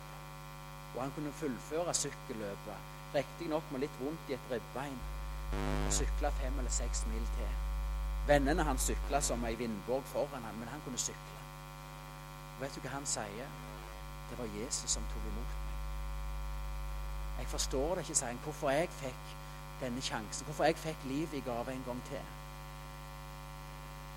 Og 0.94 1.02
han 1.02 1.12
kunne 1.16 1.36
fullføre 1.36 1.94
sykkelløpet, 1.96 2.90
riktignok 3.14 3.72
med 3.72 3.84
litt 3.84 4.00
vondt 4.00 4.32
i 4.32 4.38
et 4.38 4.52
ribbein, 4.52 5.00
og 5.52 5.96
sykle 6.00 6.32
fem 6.40 6.60
eller 6.62 6.72
seks 6.72 7.04
mil 7.12 7.32
til. 7.36 7.67
Vennene 8.28 8.64
hans 8.64 8.82
sykla 8.90 9.20
som 9.24 9.44
ei 9.48 9.54
vindborg 9.56 10.04
foran 10.04 10.44
ham, 10.44 10.54
men 10.60 10.68
han 10.68 10.80
kunne 10.84 10.98
sykle. 11.00 11.38
Og 12.56 12.60
vet 12.60 12.74
du 12.76 12.82
hva 12.84 12.90
han 12.92 13.06
sier? 13.08 13.48
Det 14.28 14.36
var 14.38 14.50
Jesus 14.52 14.90
som 14.90 15.06
tok 15.08 15.28
imot 15.30 15.54
meg. 15.54 15.76
Jeg 17.38 17.46
forstår 17.54 17.94
det 17.94 18.04
ikke, 18.04 18.18
sier 18.18 18.34
han, 18.34 18.42
hvorfor 18.44 18.70
jeg 18.74 18.90
fikk 18.98 19.32
denne 19.80 20.02
sjansen, 20.02 20.44
hvorfor 20.44 20.64
jeg 20.68 20.76
fikk 20.76 21.08
livet 21.08 21.38
i 21.38 21.42
gave 21.46 21.72
en 21.72 21.86
gang 21.86 22.04
til. 22.10 22.28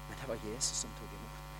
Men 0.10 0.19
det 0.19 0.28
var 0.28 0.43
Jesus 0.50 0.84
som 0.84 0.91
tok 1.00 1.15
imot 1.15 1.39
meg. 1.39 1.58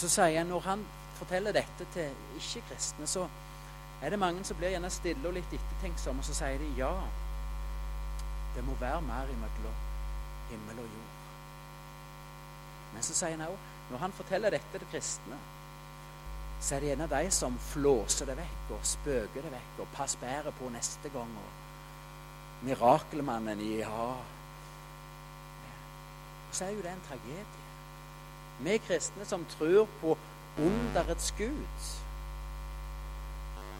Så 0.00 0.08
sier 0.16 0.38
han, 0.38 0.48
når 0.54 0.68
han 0.70 0.88
forteller 1.20 1.52
dette 1.60 1.92
til 1.92 2.16
ikke-kristne, 2.40 3.06
så 3.06 3.28
er 4.02 4.10
det 4.10 4.18
mange 4.18 4.44
som 4.44 4.56
blir 4.56 4.72
gjerne 4.72 4.90
stille 4.90 5.28
og 5.28 5.36
litt 5.36 5.52
ettertenksomme, 5.60 6.24
og 6.24 6.24
så 6.24 6.40
sier 6.40 6.58
de 6.62 6.74
ja, 6.80 6.94
det 8.56 8.64
må 8.64 8.80
være 8.80 9.02
mer 9.04 9.28
imellom 9.36 9.91
himmel 10.52 10.84
og 10.84 10.92
jord. 10.96 11.16
Men 12.92 13.06
så 13.06 13.16
sier 13.16 13.36
han 13.36 13.48
òg, 13.48 13.56
når 13.90 14.04
han 14.04 14.14
forteller 14.16 14.54
dette 14.54 14.78
til 14.78 14.88
kristne, 14.92 15.38
så 16.62 16.76
er 16.76 16.84
det 16.84 16.92
en 16.92 17.04
av 17.08 17.10
de 17.10 17.30
som 17.34 17.56
flåser 17.72 18.28
det 18.30 18.36
vekk 18.38 18.76
og 18.76 18.84
spøker 18.86 19.42
det 19.42 19.50
vekk 19.50 19.80
og 19.82 19.90
passer 19.96 20.20
bedre 20.22 20.52
på 20.54 20.70
neste 20.70 21.10
gang. 21.10 21.32
og 21.42 22.62
Mirakelmannen 22.62 23.60
ja. 23.80 24.12
Så 26.52 26.64
er 26.64 26.76
jo 26.76 26.84
det 26.84 26.92
en 26.92 27.04
tragedie. 27.08 27.66
Vi 28.62 28.78
kristne 28.86 29.26
som 29.26 29.44
tror 29.56 29.88
på 30.00 30.14
underets 30.58 31.34
Gud. 31.38 31.90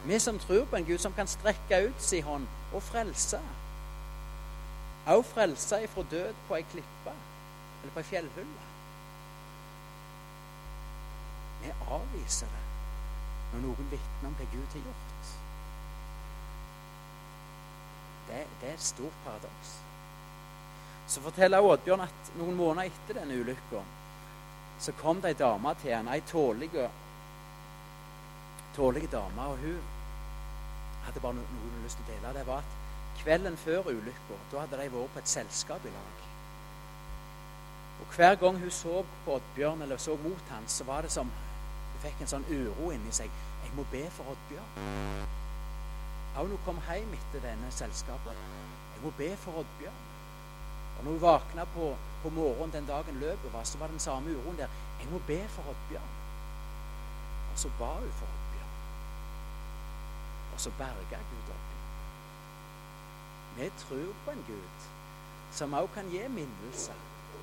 Vi 0.04 0.18
som 0.18 0.38
tror 0.38 0.64
på 0.64 0.76
en 0.76 0.84
Gud 0.84 0.98
som 0.98 1.12
kan 1.12 1.30
strekke 1.30 1.84
ut 1.88 2.02
sin 2.02 2.24
hånd 2.26 2.46
og 2.72 2.82
frelse. 2.82 3.38
Også 5.06 5.30
frelse 5.34 5.82
ifra 5.82 6.02
død 6.10 6.34
på 6.48 6.54
ei 6.54 6.66
klippe 6.70 7.14
eller 7.82 7.92
på 7.94 7.98
ei 7.98 8.06
fjellhylle. 8.06 8.66
Vi 11.62 11.72
avviser 11.90 12.52
det 12.52 12.60
når 13.52 13.64
noen 13.64 13.88
vitner 13.90 14.28
om 14.28 14.36
hva 14.38 14.46
Gud 14.52 14.76
har 14.76 14.84
gjort. 14.86 15.32
Det, 18.28 18.44
det 18.60 18.68
er 18.68 18.76
et 18.76 18.84
stort 18.86 19.18
paradoks. 19.24 19.72
Så 21.06 21.20
forteller 21.20 21.66
Oddbjørn 21.66 22.06
at 22.06 22.30
noen 22.38 22.56
måneder 22.56 22.88
etter 22.88 23.18
denne 23.18 23.40
ulykka 23.42 23.82
så 24.82 24.94
kom 24.98 25.20
det 25.22 25.34
ei 25.34 25.38
dame 25.38 25.74
til 25.78 25.92
henne, 25.94 26.14
ei 26.14 26.22
tålig 26.26 26.70
dame. 29.12 29.42
Og 29.42 29.58
hun 29.62 29.82
hadde 31.04 31.20
bare 31.22 31.36
noe 31.36 31.58
hun 31.58 31.84
lyst 31.84 32.00
til 32.00 32.06
å 32.06 32.10
dele. 32.14 32.32
Det 32.38 32.46
var 32.48 32.64
at 32.64 32.81
kvelden 33.20 33.56
før 33.56 33.92
ulykka, 33.92 34.38
da 34.52 34.64
hadde 34.64 34.80
de 34.80 34.90
vært 34.92 35.14
på 35.14 35.22
et 35.22 35.28
selskap 35.28 35.84
i 35.86 35.92
lag. 35.94 36.22
Og 38.02 38.16
hver 38.16 38.34
gang 38.34 38.58
hun 38.58 38.70
så 38.70 39.04
på 39.24 39.34
Oddbjørn 39.34 39.82
eller 39.82 39.96
så 39.96 40.16
mot 40.24 40.48
han, 40.50 40.64
så 40.66 40.84
var 40.84 41.02
det 41.02 41.12
som 41.12 41.28
hun 41.92 42.00
fikk 42.02 42.20
en 42.24 42.32
sånn 42.32 42.48
uro 42.50 42.90
inni 42.90 43.12
seg. 43.14 43.30
Jeg 43.62 43.76
må 43.76 43.84
be 43.92 44.02
for 44.10 44.32
Oddbjørn. 44.34 45.28
Og 46.32 46.48
når 46.48 46.56
hun 46.56 46.64
kom 46.64 46.80
hjem 46.88 47.12
etter 47.14 47.44
denne 47.44 47.70
selskapet. 47.70 48.40
Jeg 48.94 49.04
må 49.04 49.12
be 49.18 49.28
for 49.36 49.62
Oddbjørn. 49.62 50.02
Og 50.98 51.04
når 51.04 51.10
hun 51.12 51.22
våkna 51.22 51.64
på, 51.74 51.92
på 52.22 52.30
morgenen 52.30 52.72
den 52.72 52.86
dagen 52.86 53.20
løpet 53.20 53.52
var, 53.52 53.64
så 53.64 53.78
var 53.78 53.86
det 53.86 53.98
den 53.98 54.06
samme 54.06 54.34
uroen 54.34 54.58
der. 54.58 54.78
Jeg 55.00 55.10
må 55.12 55.20
be 55.26 55.38
for 55.48 55.74
Oddbjørn. 55.74 56.14
Og 57.52 57.58
så 57.58 57.70
ba 57.78 57.92
hun 57.98 58.14
for 58.18 58.26
Oddbjørn. 58.36 58.72
Og 60.54 60.60
så 60.60 60.70
berga 60.78 61.20
Gud 61.30 61.42
Oddbjørn. 61.42 61.71
Vi 63.56 63.70
tror 63.78 64.14
på 64.24 64.30
en 64.30 64.44
Gud 64.46 64.88
som 65.52 65.74
også 65.74 65.94
kan 65.94 66.08
gi 66.08 66.28
minnelse, 66.28 66.92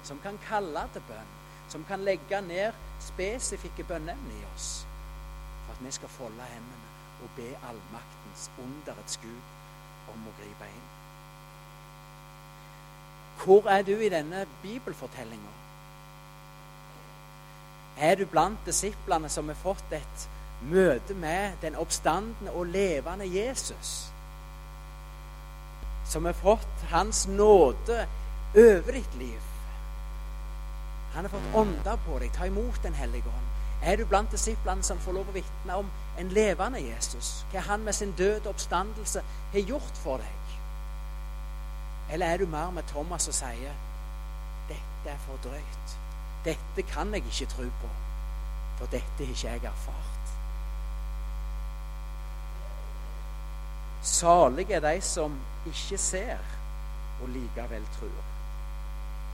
som 0.03 0.19
kan 0.23 0.39
kalle 0.47 0.81
til 0.93 1.03
bønn, 1.07 1.33
som 1.69 1.83
kan 1.85 2.01
legge 2.01 2.41
ned 2.41 2.73
spesifikke 2.99 3.83
bønneemner 3.83 4.39
i 4.41 4.45
oss 4.55 4.69
for 5.65 5.75
at 5.77 5.85
vi 5.85 5.91
skal 5.91 6.09
folde 6.09 6.47
hendene 6.49 6.89
og 7.23 7.29
be 7.35 7.49
allmaktens, 7.67 8.49
underets 8.57 9.19
Gud 9.21 10.13
om 10.13 10.27
å 10.27 10.33
gripe 10.39 10.69
inn. 10.73 10.87
Hvor 13.43 13.69
er 13.69 13.83
du 13.83 13.93
i 13.95 14.09
denne 14.09 14.45
bibelfortellinga? 14.63 15.53
Er 17.99 18.15
du 18.15 18.25
blant 18.25 18.65
disiplene 18.65 19.29
som 19.29 19.47
har 19.51 19.59
fått 19.59 19.93
et 19.93 20.29
møte 20.61 21.13
med 21.13 21.59
den 21.61 21.75
oppstandende 21.75 22.51
og 22.51 22.71
levende 22.71 23.27
Jesus? 23.27 24.09
Som 26.09 26.25
har 26.25 26.33
fått 26.33 26.85
Hans 26.89 27.27
nåde 27.27 28.07
over 28.55 28.91
ditt 28.91 29.15
liv? 29.19 29.41
Han 31.13 31.25
har 31.25 31.29
fått 31.29 31.55
ånda 31.55 31.97
på 32.05 32.19
deg. 32.19 32.33
Ta 32.33 32.47
imot 32.49 32.83
Den 32.83 32.93
hellige 32.93 33.29
ånd. 33.29 33.45
Er 33.83 33.97
du 33.97 34.05
blant 34.05 34.31
disiplene 34.31 34.83
som 34.83 34.99
får 34.99 35.15
lov 35.15 35.29
å 35.29 35.35
vitne 35.37 35.77
om 35.79 35.91
en 36.19 36.33
levende 36.35 36.81
Jesus? 36.83 37.45
Hva 37.51 37.63
han 37.69 37.85
med 37.85 37.95
sin 37.95 38.11
døde 38.17 38.49
oppstandelse 38.49 39.23
har 39.53 39.69
gjort 39.69 40.01
for 40.03 40.19
deg? 40.19 40.57
Eller 42.11 42.33
er 42.33 42.41
du 42.41 42.49
mer 42.49 42.73
med 42.75 42.89
Thomas 42.91 43.29
og 43.29 43.37
sier 43.37 43.77
dette 44.69 45.13
er 45.13 45.21
for 45.25 45.39
drøyt. 45.45 45.97
Dette 46.45 46.85
kan 46.91 47.13
jeg 47.13 47.23
ikke 47.25 47.51
tro 47.53 47.67
på, 47.81 47.89
for 48.77 48.91
dette 48.91 49.25
har 49.25 49.31
ikke 49.31 49.47
jeg 49.47 49.63
erfart. 49.63 50.18
Salige 54.09 54.73
er 54.73 54.79
de 54.79 55.01
som 55.01 55.35
ikke 55.65 55.97
ser 55.97 56.37
og 57.21 57.29
likevel 57.29 57.85
tror. 57.99 58.23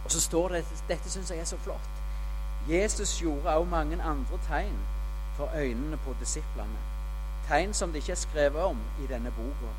Og 0.06 0.12
så 0.12 0.22
står 0.22 0.48
det 0.50 0.66
Dette 0.90 1.12
syns 1.12 1.32
jeg 1.32 1.40
er 1.40 1.48
så 1.50 1.58
flott. 1.58 1.90
Jesus 2.70 3.20
gjorde 3.20 3.56
også 3.56 3.70
mange 3.70 4.02
andre 4.02 4.40
tegn 4.48 4.80
for 5.38 5.50
øynene 5.56 5.98
på 5.98 6.16
disiplene. 6.20 6.82
Tegn 7.48 7.74
som 7.74 7.92
det 7.92 7.98
ikke 8.04 8.12
er 8.12 8.16
skrevet 8.16 8.62
om 8.62 8.80
i 9.04 9.08
denne 9.08 9.32
boka. 9.32 9.72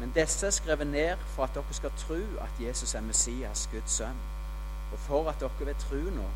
Men 0.00 0.12
disse 0.14 0.46
er 0.46 0.50
skrevet 0.50 0.86
ned 0.86 1.16
for 1.26 1.44
at 1.44 1.54
dere 1.54 1.74
skal 1.74 1.92
tro 1.96 2.20
at 2.40 2.60
Jesus 2.60 2.94
er 2.94 3.00
Messias, 3.00 3.68
Guds 3.72 3.90
sønn, 3.90 4.20
og 4.92 4.98
for 4.98 5.28
at 5.28 5.40
dere 5.40 5.66
ved 5.66 5.74
tro 5.74 5.96
nå 5.96 6.28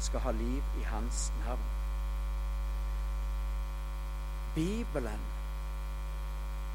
skal 0.00 0.20
ha 0.20 0.30
liv 0.30 0.62
i 0.80 0.82
hans 0.82 1.32
navn. 1.46 1.68
Bibelen, 4.54 5.20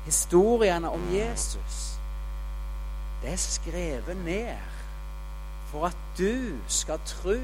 historiene 0.05 0.89
om 0.89 1.15
Jesus, 1.15 1.99
det 3.21 3.33
er 3.33 3.35
skrevet 3.35 4.17
ned 4.25 4.55
for 5.71 5.85
at 5.85 5.97
du 6.17 6.57
skal 6.67 6.99
tro, 7.05 7.39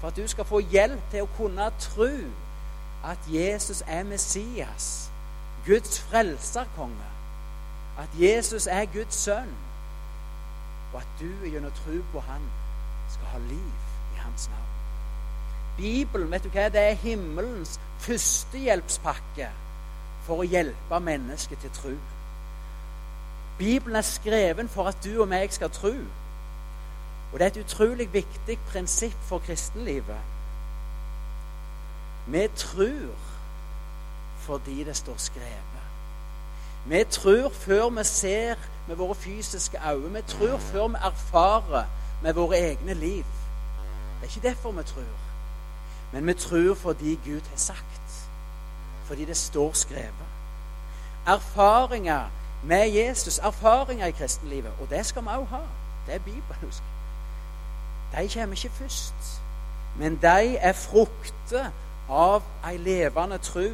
for 0.00 0.08
at 0.08 0.16
du 0.16 0.28
skal 0.28 0.44
få 0.44 0.58
hjelp 0.58 1.10
til 1.10 1.26
å 1.26 1.32
kunne 1.36 1.70
tro 1.80 2.12
at 3.04 3.28
Jesus 3.28 3.82
er 3.86 4.02
Messias, 4.08 5.10
Guds 5.66 6.00
frelserkonge 6.00 7.14
at 7.98 8.08
Jesus 8.18 8.66
er 8.66 8.84
Guds 8.84 9.14
sønn, 9.14 9.54
og 10.92 11.00
at 11.00 11.08
du 11.20 11.46
gjennom 11.46 11.72
tro 11.72 11.98
på 12.12 12.20
Han 12.20 12.42
skal 13.08 13.26
ha 13.26 13.38
liv 13.38 13.72
i 14.14 14.18
Hans 14.18 14.48
navn. 14.48 14.70
Bibelen 15.76 16.30
vet 16.30 16.44
du 16.44 16.50
hva, 16.54 16.68
det 16.70 16.82
er 16.82 16.98
himmelens 16.98 17.80
førstehjelpspakke 17.98 19.48
for 20.24 20.40
å 20.42 20.48
hjelpe 20.48 21.00
mennesket 21.00 21.60
til 21.62 21.72
tro. 21.76 21.94
Bibelen 23.58 23.96
er 23.96 24.06
skreven 24.06 24.68
for 24.68 24.90
at 24.90 24.98
du 25.04 25.20
og 25.20 25.28
meg 25.28 25.52
skal 25.54 25.70
tro. 25.70 25.94
Og 27.32 27.38
det 27.38 27.46
er 27.46 27.52
et 27.52 27.64
utrolig 27.64 28.08
viktig 28.12 28.58
prinsipp 28.70 29.16
for 29.28 29.38
kristenlivet. 29.38 30.32
Vi 32.26 32.48
tror 32.56 33.14
fordi 34.44 34.84
det 34.84 34.96
står 34.96 35.16
skrevet. 35.16 35.84
Vi 36.86 37.04
tror 37.10 37.48
før 37.48 37.88
vi 37.88 38.04
ser 38.04 38.54
med 38.88 38.96
våre 38.96 39.14
fysiske 39.14 39.78
øyne. 39.90 40.14
Vi 40.14 40.22
tror 40.28 40.58
før 40.58 40.88
vi 40.88 40.94
erfarer 40.94 41.84
med 42.22 42.32
våre 42.32 42.58
egne 42.58 42.94
liv. 42.94 43.24
Det 44.20 44.22
er 44.22 44.36
ikke 44.36 44.48
derfor 44.48 44.70
vi 44.70 44.82
tror. 44.82 45.18
Men 46.12 46.26
vi 46.26 46.34
tror 46.34 46.74
fordi 46.74 47.20
Gud 47.24 47.40
har 47.40 47.56
sagt. 47.56 48.03
Fordi 49.04 49.24
det 49.24 49.36
står 49.36 49.72
skrevet. 49.72 50.28
Erfaringer 51.26 52.30
med 52.64 52.88
Jesus, 52.88 53.38
erfaringer 53.38 54.06
i 54.06 54.10
kristenlivet. 54.10 54.72
Og 54.80 54.90
det 54.90 55.06
skal 55.06 55.22
vi 55.22 55.28
også 55.28 55.54
ha. 55.54 55.62
Det 56.06 56.14
er 56.14 56.18
bibelsk. 56.18 56.82
de 58.16 58.28
kommer 58.28 58.56
ikke 58.56 58.70
først. 58.70 59.42
Men 59.96 60.16
de 60.16 60.56
er 60.56 60.72
frukter 60.72 61.70
av 62.08 62.42
ei 62.70 62.76
levende 62.76 63.38
tru, 63.38 63.70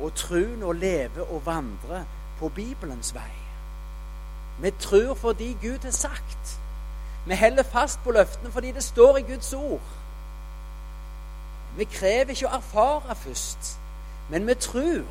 og 0.00 0.14
truen 0.14 0.62
å 0.62 0.72
leve 0.72 1.22
og 1.22 1.46
vandre 1.46 2.04
på 2.38 2.48
Bibelens 2.48 3.14
vei. 3.14 3.32
Vi 4.60 4.70
tror 4.70 5.14
fordi 5.14 5.56
Gud 5.62 5.84
har 5.84 5.90
sagt. 5.90 6.58
Vi 7.26 7.36
holder 7.36 7.62
fast 7.62 8.00
på 8.04 8.10
løftene 8.10 8.52
fordi 8.52 8.72
det 8.72 8.84
står 8.84 9.16
i 9.16 9.22
Guds 9.22 9.52
ord. 9.52 9.80
Vi 11.76 11.84
krever 11.84 12.34
ikke 12.34 12.48
å 12.48 12.56
erfare 12.56 13.14
først, 13.16 13.78
men 14.30 14.46
vi 14.46 14.54
tror. 14.54 15.04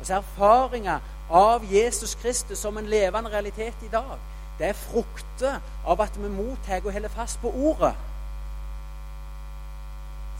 Og 0.00 0.06
så 0.06 0.14
erfaringa 0.14 1.00
av 1.30 1.64
Jesus 1.72 2.14
Kristus 2.14 2.58
som 2.58 2.78
en 2.78 2.86
levende 2.86 3.30
realitet 3.30 3.74
i 3.82 3.88
dag, 3.92 4.18
det 4.58 4.66
er 4.66 4.78
frukter 4.78 5.60
av 5.86 6.00
at 6.00 6.16
vi 6.18 6.28
mottar 6.28 6.82
og 6.84 6.92
holder 6.92 7.08
fast 7.08 7.40
på 7.40 7.50
ordet. 7.50 7.94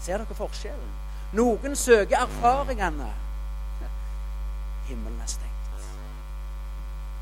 Ser 0.02 0.18
dere 0.18 0.34
forskjellen? 0.34 0.94
Noen 1.32 1.76
søker 1.76 2.22
erfaringene. 2.22 3.12
Himmelen 4.88 5.20
er 5.20 5.28
stengt. 5.28 5.54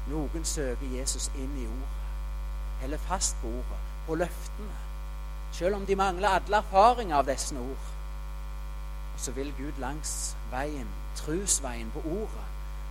Noen 0.07 0.45
søker 0.45 0.87
Jesus 0.95 1.31
inn 1.35 1.53
i 1.59 1.67
ordet. 1.67 2.03
Holder 2.81 3.03
fast 3.09 3.37
på 3.43 3.49
ordet, 3.49 3.81
på 4.07 4.15
løftene. 4.15 4.79
Selv 5.53 5.77
om 5.77 5.87
de 5.87 5.97
mangler 5.97 6.29
alle 6.29 6.63
erfaringer 6.63 7.17
av 7.17 7.27
disse 7.27 7.57
ord. 7.59 7.93
Så 9.17 9.33
vil 9.33 9.55
Gud 9.59 9.73
langs 9.79 10.37
veien, 10.51 10.89
trusveien 11.17 11.91
på 11.95 12.03
ordet, 12.05 12.47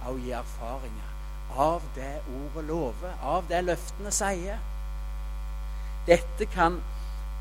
òg 0.06 0.22
gi 0.22 0.32
erfaringer 0.38 1.12
av 1.56 1.82
det 1.96 2.22
ordet 2.36 2.66
lover, 2.68 3.14
av 3.22 3.46
det 3.50 3.62
løftene 3.64 4.12
sier. 4.12 4.60
Dette 6.08 6.46
kan 6.52 6.82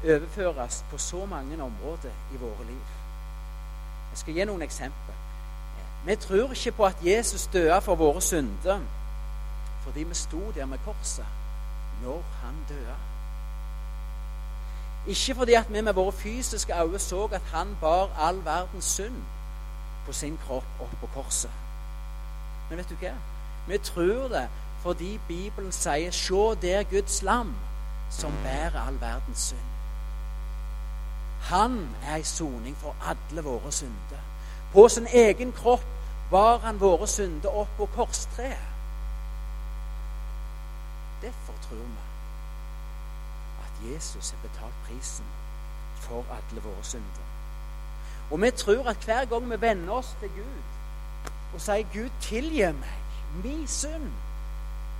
overføres 0.04 0.84
på 0.90 0.98
så 0.98 1.24
mange 1.26 1.56
områder 1.62 2.12
i 2.34 2.40
våre 2.40 2.66
liv. 2.68 2.92
Jeg 4.12 4.20
skal 4.22 4.34
gi 4.38 4.46
noen 4.46 4.62
eksempler. 4.62 5.20
Vi 6.04 6.16
tror 6.20 6.52
ikke 6.52 6.76
på 6.76 6.84
at 6.86 7.00
Jesus 7.04 7.46
døde 7.52 7.80
for 7.80 7.94
våre 7.94 8.20
synder 8.22 8.84
fordi 9.84 10.02
vi 10.08 10.14
sto 10.16 10.40
der 10.54 10.64
med 10.64 10.78
korset 10.84 11.26
når 12.02 12.22
han 12.42 12.54
døde. 12.68 12.94
Ikke 15.06 15.34
fordi 15.34 15.52
at 15.52 15.72
vi 15.72 15.80
med 15.80 15.92
våre 15.92 16.12
fysiske 16.12 16.72
øyne 16.82 16.98
så 16.98 17.24
at 17.24 17.42
han 17.52 17.76
bar 17.80 18.10
all 18.18 18.44
verdens 18.44 18.84
synd 18.84 19.22
på 20.06 20.12
sin 20.12 20.38
kropp 20.46 20.64
opp 20.80 21.00
på 21.00 21.06
korset. 21.14 21.50
Men 22.68 22.78
vet 22.78 22.88
du 22.90 22.94
hva? 22.94 23.12
Vi 23.68 23.78
tror 23.78 24.28
det 24.28 24.48
fordi 24.82 25.20
Bibelen 25.28 25.72
sier 25.72 26.10
'Se 26.10 26.54
der 26.62 26.82
Guds 26.82 27.22
lam 27.22 27.54
som 28.10 28.32
bærer 28.42 28.86
all 28.86 29.00
verdens 29.00 29.52
synd'. 29.52 29.74
Han 31.40 31.88
er 32.04 32.14
ei 32.16 32.22
soning 32.22 32.76
for 32.76 32.96
alle 33.02 33.42
våre 33.42 33.72
synder. 33.72 34.20
På 34.72 34.88
sin 34.88 35.06
egen 35.06 35.52
kropp 35.52 35.84
bar 36.30 36.58
han 36.58 36.80
våre 36.80 37.06
synder 37.06 37.48
opp 37.48 37.68
på 37.76 37.86
korstreet. 37.86 38.68
Derfor 41.22 41.52
tror 41.68 41.76
vi 41.76 42.03
Jesus 43.92 44.30
har 44.30 44.48
betalt 44.48 44.74
prisen 44.88 45.24
for 46.00 46.24
alle 46.30 46.62
våre 46.62 46.84
synder. 46.84 47.26
Og 48.30 48.42
vi 48.42 48.50
tror 48.50 48.88
at 48.88 49.04
hver 49.04 49.24
gang 49.24 49.50
vi 49.50 49.60
vender 49.60 49.92
oss 49.92 50.16
til 50.20 50.28
Gud 50.28 50.62
og 51.54 51.60
sier 51.60 51.86
'Gud, 51.92 52.10
tilgi 52.20 52.72
meg 52.72 52.96
min 53.44 53.66
synd', 53.66 54.12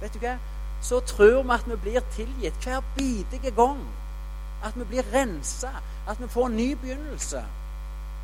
vet 0.01 0.15
du 0.15 0.19
hva? 0.19 0.37
så 0.85 1.01
tror 1.01 1.43
vi 1.43 1.51
at 1.51 1.69
vi 1.71 1.77
blir 1.77 2.01
tilgitt 2.13 2.65
hver 2.65 2.81
bidige 2.97 3.51
gang. 3.51 3.81
At 4.65 4.77
vi 4.77 4.85
blir 4.85 5.03
rensa, 5.15 5.69
at 6.09 6.21
vi 6.21 6.29
får 6.29 6.47
en 6.47 6.57
ny 6.57 6.73
begynnelse. 6.73 7.45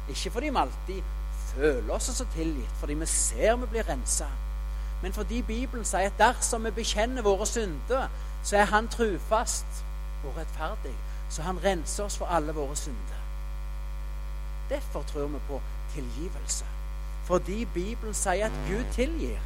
Ikke 0.09 0.31
fordi 0.31 0.49
vi 0.49 0.57
alltid 0.57 1.03
føler 1.55 1.95
oss 1.95 2.03
så 2.03 2.27
tilgitt, 2.35 2.71
fordi 2.77 2.95
vi 2.95 3.07
ser 3.07 3.57
vi 3.57 3.67
blir 3.67 3.89
rensa. 3.89 4.27
Men 5.03 5.13
fordi 5.13 5.43
Bibelen 5.43 5.85
sier 5.85 6.11
at 6.13 6.19
dersom 6.19 6.65
vi 6.65 6.71
bekjenner 6.71 7.23
våre 7.23 7.47
synder, 7.47 8.09
så 8.43 8.57
er 8.57 8.65
Han 8.65 8.89
trufast 8.89 9.85
og 10.25 10.37
rettferdig, 10.37 10.95
så 11.29 11.43
Han 11.43 11.65
renser 11.65 12.05
oss 12.05 12.19
for 12.19 12.27
alle 12.27 12.53
våre 12.53 12.77
synder. 12.77 13.21
Derfor 14.71 15.03
tror 15.03 15.27
vi 15.27 15.39
på 15.49 15.61
tilgivelse. 15.95 16.65
Fordi 17.25 17.65
Bibelen 17.65 18.15
sier 18.15 18.47
at 18.47 18.61
Gud 18.69 18.85
tilgir. 18.93 19.39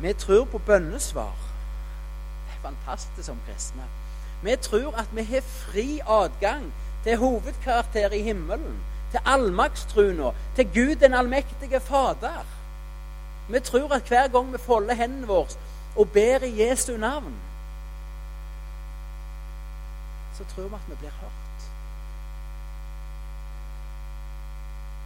Vi 0.00 0.12
tror 0.12 0.44
på 0.44 0.58
bønnesvar. 0.58 1.36
Det 2.46 2.54
er 2.56 2.62
fantastisk 2.62 3.26
som 3.26 3.38
kristne. 3.46 3.84
Vi 4.42 4.56
tror 4.56 4.94
at 4.94 5.08
vi 5.12 5.22
har 5.22 5.40
fri 5.40 6.00
adgang 6.06 6.72
til 7.04 7.16
hovedkvarteret 7.16 8.12
i 8.12 8.22
himmelen, 8.22 8.78
til 9.10 9.20
allmaktstruna, 9.24 10.30
til 10.56 10.66
Gud 10.74 10.94
den 10.94 11.14
allmektige 11.14 11.80
Fader. 11.80 12.46
Vi 13.48 13.60
tror 13.60 13.94
at 13.94 14.08
hver 14.08 14.28
gang 14.28 14.52
vi 14.52 14.58
folder 14.58 14.94
hendene 14.94 15.26
våre 15.26 15.46
og 15.98 16.08
ber 16.14 16.44
i 16.46 16.62
Jesu 16.62 16.96
navn, 16.96 17.34
så 20.34 20.44
tror 20.44 20.68
vi 20.68 20.74
at 20.74 20.90
vi 20.90 20.94
blir 20.94 21.10
hørt. 21.10 21.70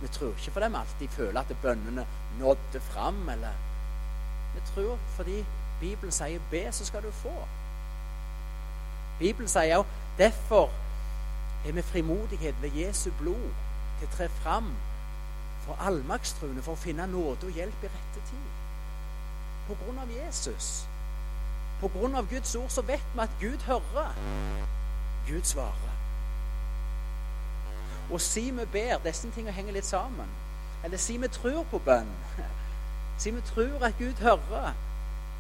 Vi 0.03 0.09
tror 0.09 0.29
ikke 0.29 0.51
fordi 0.51 0.69
vi 0.69 0.77
alltid 0.77 1.09
føler 1.09 1.41
at 1.41 1.57
bønnene 1.63 2.07
nådde 2.39 2.81
fram, 2.81 3.29
eller 3.29 3.53
Vi 4.55 4.61
tror 4.75 4.99
fordi 5.17 5.45
Bibelen 5.81 6.13
sier 6.13 6.41
'be, 6.51 6.73
så 6.73 6.85
skal 6.85 7.03
du 7.03 7.11
få'. 7.11 7.49
Bibelen 9.19 9.49
sier 9.49 9.79
òg 9.79 9.87
derfor 10.19 10.71
er 11.67 11.73
vi 11.73 11.83
frimodighet 11.83 12.63
ved 12.63 12.71
Jesu 12.71 13.11
blod 13.19 13.51
til 13.99 14.09
å 14.09 14.17
tre 14.17 14.29
fram 14.29 14.75
for 15.61 15.77
allmaktstruende 15.81 16.63
for 16.63 16.73
å 16.73 16.83
finne 16.83 17.07
nåde 17.07 17.47
og 17.47 17.53
hjelp 17.53 17.85
i 17.85 17.87
rette 17.87 18.27
tid. 18.31 18.62
På 19.69 19.77
grunn 19.85 19.99
av 19.99 20.11
Jesus. 20.11 20.87
På 21.81 21.89
grunn 21.89 22.15
av 22.15 22.29
Guds 22.31 22.55
ord 22.57 22.71
så 22.71 22.83
vet 22.83 23.05
vi 23.15 23.21
at 23.21 23.37
Gud 23.41 23.67
hører. 23.67 24.15
Gud 25.27 25.43
svarer. 25.43 25.93
Og 28.11 28.21
si 28.21 28.51
vi 28.51 28.65
ber 28.73 28.99
Disse 29.05 29.31
tingene 29.31 29.55
henger 29.55 29.73
litt 29.73 29.87
sammen. 29.87 30.29
Eller 30.85 30.99
si 30.99 31.17
vi 31.17 31.29
tror 31.29 31.65
på 31.71 31.79
bønn. 31.79 32.11
Si 33.19 33.31
vi 33.31 33.41
tror 33.41 33.85
at 33.87 33.95
Gud 33.99 34.19
hører. 34.19 34.73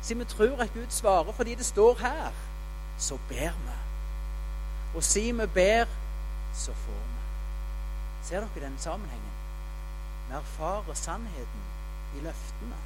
Si 0.03 0.15
vi 0.15 0.25
tror 0.25 0.61
at 0.61 0.75
Gud 0.75 0.91
svarer 0.91 1.33
fordi 1.33 1.55
det 1.55 1.67
står 1.67 1.99
her 1.99 2.33
så 3.03 3.19
ber 3.29 3.53
vi. 3.67 3.77
Og 4.95 5.03
si 5.03 5.33
vi 5.33 5.47
ber, 5.47 5.87
så 6.55 6.73
får 6.73 7.03
vi. 7.13 7.21
Ser 8.23 8.41
dere 8.41 8.65
den 8.65 8.79
sammenhengen? 8.79 9.33
Vi 10.29 10.35
erfarer 10.35 10.95
sannheten 10.95 11.63
i 12.17 12.21
løftene, 12.21 12.77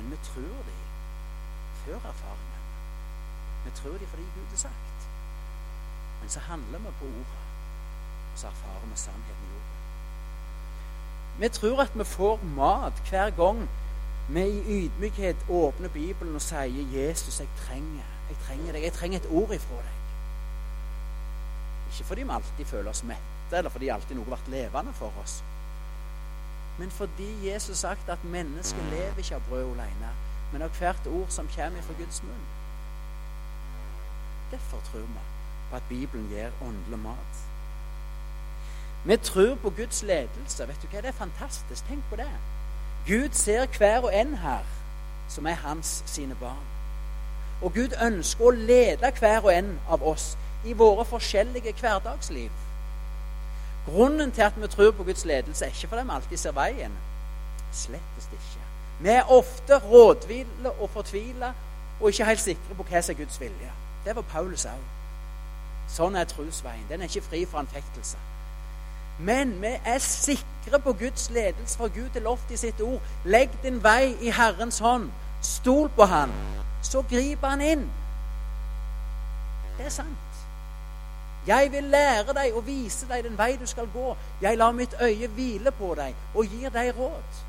men 0.00 0.10
vi 0.10 0.18
tror 0.24 0.62
de 0.68 0.76
før 1.84 1.94
erfaringen. 1.94 2.62
Vi 3.64 3.70
tror 3.74 3.92
de 3.92 4.06
fordi 4.06 4.22
Gud 4.22 4.46
har 4.50 4.56
sagt. 4.56 5.08
Men 6.20 6.30
så 6.30 6.40
handler 6.40 6.78
vi 6.78 6.84
på 7.00 7.04
ordet, 7.04 7.42
og 8.32 8.38
så 8.38 8.46
erfarer 8.46 8.86
vi 8.86 8.96
sannheten 8.96 9.44
i 9.48 9.52
ordet. 9.58 9.78
Vi 11.40 11.48
tror 11.48 11.82
at 11.82 11.98
vi 11.98 12.04
får 12.04 12.40
mat 12.44 13.02
hver 13.10 13.30
gang 13.30 13.68
vi 14.28 14.40
i 14.40 14.84
ydmykhet 14.84 15.36
åpner 15.48 15.88
Bibelen 15.88 16.34
og 16.34 16.42
sier 16.42 16.64
'Jesus, 16.64 17.40
jeg 17.40 17.48
trenger 17.56 18.10
jeg 18.30 18.38
trenger 18.46 18.72
deg. 18.72 18.82
Jeg 18.86 18.92
trenger 18.94 19.18
et 19.18 19.30
ord 19.30 19.52
ifra 19.54 19.76
deg. 19.82 19.96
Ikke 21.90 22.06
fordi 22.06 22.22
vi 22.22 22.34
alltid 22.36 22.64
føler 22.64 22.90
oss 22.90 23.02
mette, 23.04 23.56
eller 23.58 23.70
fordi 23.74 23.88
alltid 23.90 24.16
noe 24.16 24.28
har 24.28 24.36
vært 24.36 24.52
levende 24.52 24.92
for 24.94 25.22
oss. 25.22 25.40
Men 26.78 26.90
fordi 26.90 27.50
Jesus 27.52 27.78
sagt 27.78 28.08
at 28.08 28.24
mennesket 28.24 28.84
lever 28.90 29.18
ikke 29.18 29.34
av 29.34 29.42
brød 29.48 29.64
alene, 29.64 30.14
men 30.52 30.62
av 30.62 30.78
hvert 30.78 31.06
ord 31.06 31.28
som 31.28 31.48
kommer 31.56 31.82
fra 31.82 31.94
Guds 31.98 32.22
munn. 32.22 32.46
Derfor 34.50 34.80
tror 34.90 35.00
vi 35.00 35.26
på 35.70 35.76
at 35.76 35.82
Bibelen 35.88 36.28
gir 36.28 36.50
åndelig 36.62 36.98
mat. 36.98 37.44
Vi 39.04 39.16
tror 39.16 39.54
på 39.54 39.70
Guds 39.70 40.02
ledelse. 40.02 40.68
Vet 40.68 40.82
du 40.82 40.88
hva? 40.88 41.00
Det 41.00 41.08
er 41.08 41.12
fantastisk. 41.12 41.86
Tenk 41.88 42.04
på 42.10 42.16
det. 42.16 42.30
Gud 43.06 43.28
ser 43.32 43.66
hver 43.78 43.98
og 43.98 44.14
en 44.14 44.34
her 44.34 44.64
som 45.28 45.46
er 45.46 45.54
hans 45.54 46.02
sine 46.06 46.34
barn. 46.34 46.66
Og 47.62 47.74
Gud 47.74 47.94
ønsker 48.02 48.44
å 48.44 48.50
lede 48.50 49.12
hver 49.20 49.44
og 49.44 49.54
en 49.54 49.78
av 49.88 50.02
oss 50.02 50.34
i 50.64 50.72
våre 50.72 51.04
forskjellige 51.04 51.72
hverdagsliv. 51.80 52.50
Grunnen 53.86 54.32
til 54.32 54.42
at 54.42 54.62
vi 54.62 54.66
tror 54.68 54.90
på 54.90 55.04
Guds 55.04 55.24
ledelse, 55.24 55.64
er 55.64 55.68
ikke 55.68 55.88
fordi 55.88 56.02
vi 56.02 56.10
alltid 56.14 56.36
ser 56.36 56.52
veien. 56.52 56.92
Slettest 57.72 58.32
ikke. 58.32 58.64
Vi 59.00 59.08
er 59.08 59.32
ofte 59.32 59.78
rådville 59.78 60.70
og 60.70 60.90
fortvila 60.90 61.52
og 62.00 62.08
ikke 62.08 62.24
helt 62.24 62.40
sikre 62.40 62.74
på 62.76 62.82
hva 62.82 63.02
som 63.02 63.14
er 63.14 63.24
Guds 63.24 63.40
vilje. 63.40 63.72
Det 64.04 64.16
var 64.16 64.22
Paulus 64.22 64.66
òg. 64.68 64.84
Sånn 65.90 66.16
er 66.16 66.28
trosveien. 66.28 66.86
Den 66.88 67.00
er 67.00 67.10
ikke 67.10 67.28
fri 67.28 67.44
for 67.46 67.58
anfektelse. 67.58 68.16
Men 69.20 69.56
vi 69.60 69.74
er 69.84 69.98
sikre 69.98 70.80
på 70.80 70.92
Guds 70.92 71.30
ledelse, 71.30 71.76
for 71.76 71.88
Gud 71.88 72.16
er 72.16 72.24
lovt 72.24 72.50
i 72.50 72.56
sitt 72.56 72.80
ord. 72.80 73.00
Legg 73.24 73.52
din 73.62 73.82
vei 73.84 74.16
i 74.20 74.32
Herrens 74.32 74.78
hånd. 74.78 75.10
Stol 75.42 75.88
på 75.96 76.04
Han 76.04 76.32
så 76.82 77.02
griper 77.02 77.48
han 77.48 77.60
inn. 77.60 77.84
Det 79.78 79.86
er 79.86 79.90
sant. 79.90 80.29
Jeg 81.46 81.72
vil 81.72 81.84
lære 81.84 82.34
deg 82.36 82.54
og 82.54 82.66
vise 82.66 83.08
deg 83.08 83.24
den 83.24 83.38
vei 83.38 83.54
du 83.60 83.66
skal 83.66 83.88
gå. 83.92 84.16
Jeg 84.42 84.58
lar 84.58 84.72
mitt 84.76 84.94
øye 85.00 85.28
hvile 85.28 85.70
på 85.70 85.94
deg 85.96 86.14
og 86.34 86.44
gir 86.44 86.72
deg 86.74 86.92
råd. 86.98 87.40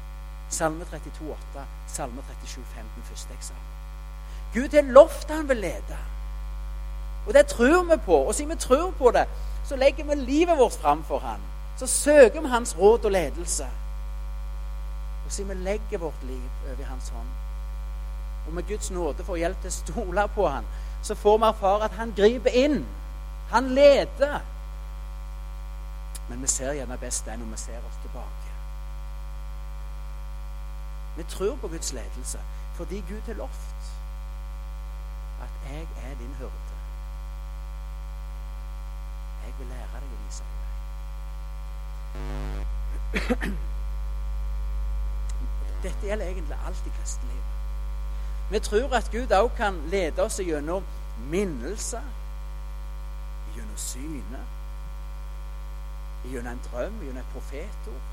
Salme 0.49 0.85
32, 0.85 1.31
8, 1.31 1.65
Salme 1.87 2.23
37, 2.27 2.63
15, 2.75 3.03
første 3.03 3.33
eksamen. 3.33 3.67
Gud 4.53 4.75
har 4.75 4.81
lovt 4.81 5.31
han 5.31 5.49
vil 5.49 5.57
lede. 5.57 5.99
Og 7.27 7.33
det 7.33 7.45
tror 7.47 7.83
vi 7.83 7.97
på. 8.05 8.15
Og 8.15 8.35
siden 8.35 8.51
vi 8.51 8.55
tror 8.55 8.91
på 8.91 9.11
det, 9.11 9.27
så 9.65 9.75
legger 9.75 10.03
vi 10.03 10.15
livet 10.15 10.57
vårt 10.57 10.73
fram 10.73 11.03
for 11.03 11.19
han. 11.19 11.39
Så 11.77 11.87
søker 11.87 12.41
vi 12.41 12.47
hans 12.47 12.77
råd 12.77 13.05
og 13.05 13.11
ledelse. 13.11 13.67
Og 15.25 15.31
siden 15.31 15.49
vi 15.49 15.63
legger 15.63 15.97
vårt 15.97 16.23
liv 16.23 16.49
over 16.71 16.85
hans 16.85 17.09
hånd, 17.09 17.27
og 18.47 18.53
med 18.53 18.63
Guds 18.67 18.91
nåde 18.91 19.23
får 19.23 19.37
hjelp 19.37 19.61
til 19.61 19.71
å 19.71 19.75
stole 19.75 20.25
på 20.35 20.47
han, 20.47 20.65
så 21.03 21.15
får 21.15 21.37
vi 21.37 21.47
erfare 21.47 21.87
at 21.87 21.97
han 21.97 22.13
griper 22.17 22.57
inn. 22.57 22.81
Han 23.51 23.69
leder. 23.69 24.39
Men 26.29 26.41
vi 26.41 26.47
ser 26.47 26.73
gjerne 26.73 26.97
best 26.97 27.25
det 27.25 27.39
når 27.39 27.45
vi 27.45 27.57
ser 27.57 27.77
oss 27.87 27.97
tilbake. 28.01 28.51
Vi 31.17 31.23
tror 31.23 31.55
på 31.55 31.67
Guds 31.67 31.93
ledelse 31.93 32.39
fordi 32.75 33.03
Gud 33.09 33.21
har 33.21 33.33
lovt 33.33 33.75
at 35.41 35.49
'jeg 35.65 35.87
er 36.03 36.15
din 36.15 36.35
hyrde'. 36.39 36.77
Jeg 39.45 39.53
vil 39.59 39.67
lære 39.67 39.87
deg 39.93 40.03
å 40.03 40.17
vise 40.25 40.43
deg. 40.43 40.69
Dette 45.83 46.07
gjelder 46.07 46.25
egentlig 46.25 46.57
alt 46.67 46.85
i 46.85 46.89
kristenlivet. 46.99 47.43
Vi 48.51 48.59
tror 48.59 48.95
at 48.95 49.11
Gud 49.11 49.31
også 49.31 49.55
kan 49.55 49.89
lede 49.89 50.23
oss 50.23 50.39
gjennom 50.39 50.83
minnelser 51.17 52.01
gjennom 53.55 53.77
synet, 53.77 54.47
gjennom 56.25 56.53
en 56.53 56.63
drøm, 56.71 56.99
gjennom 57.03 57.21
et 57.21 57.33
profetord. 57.33 58.09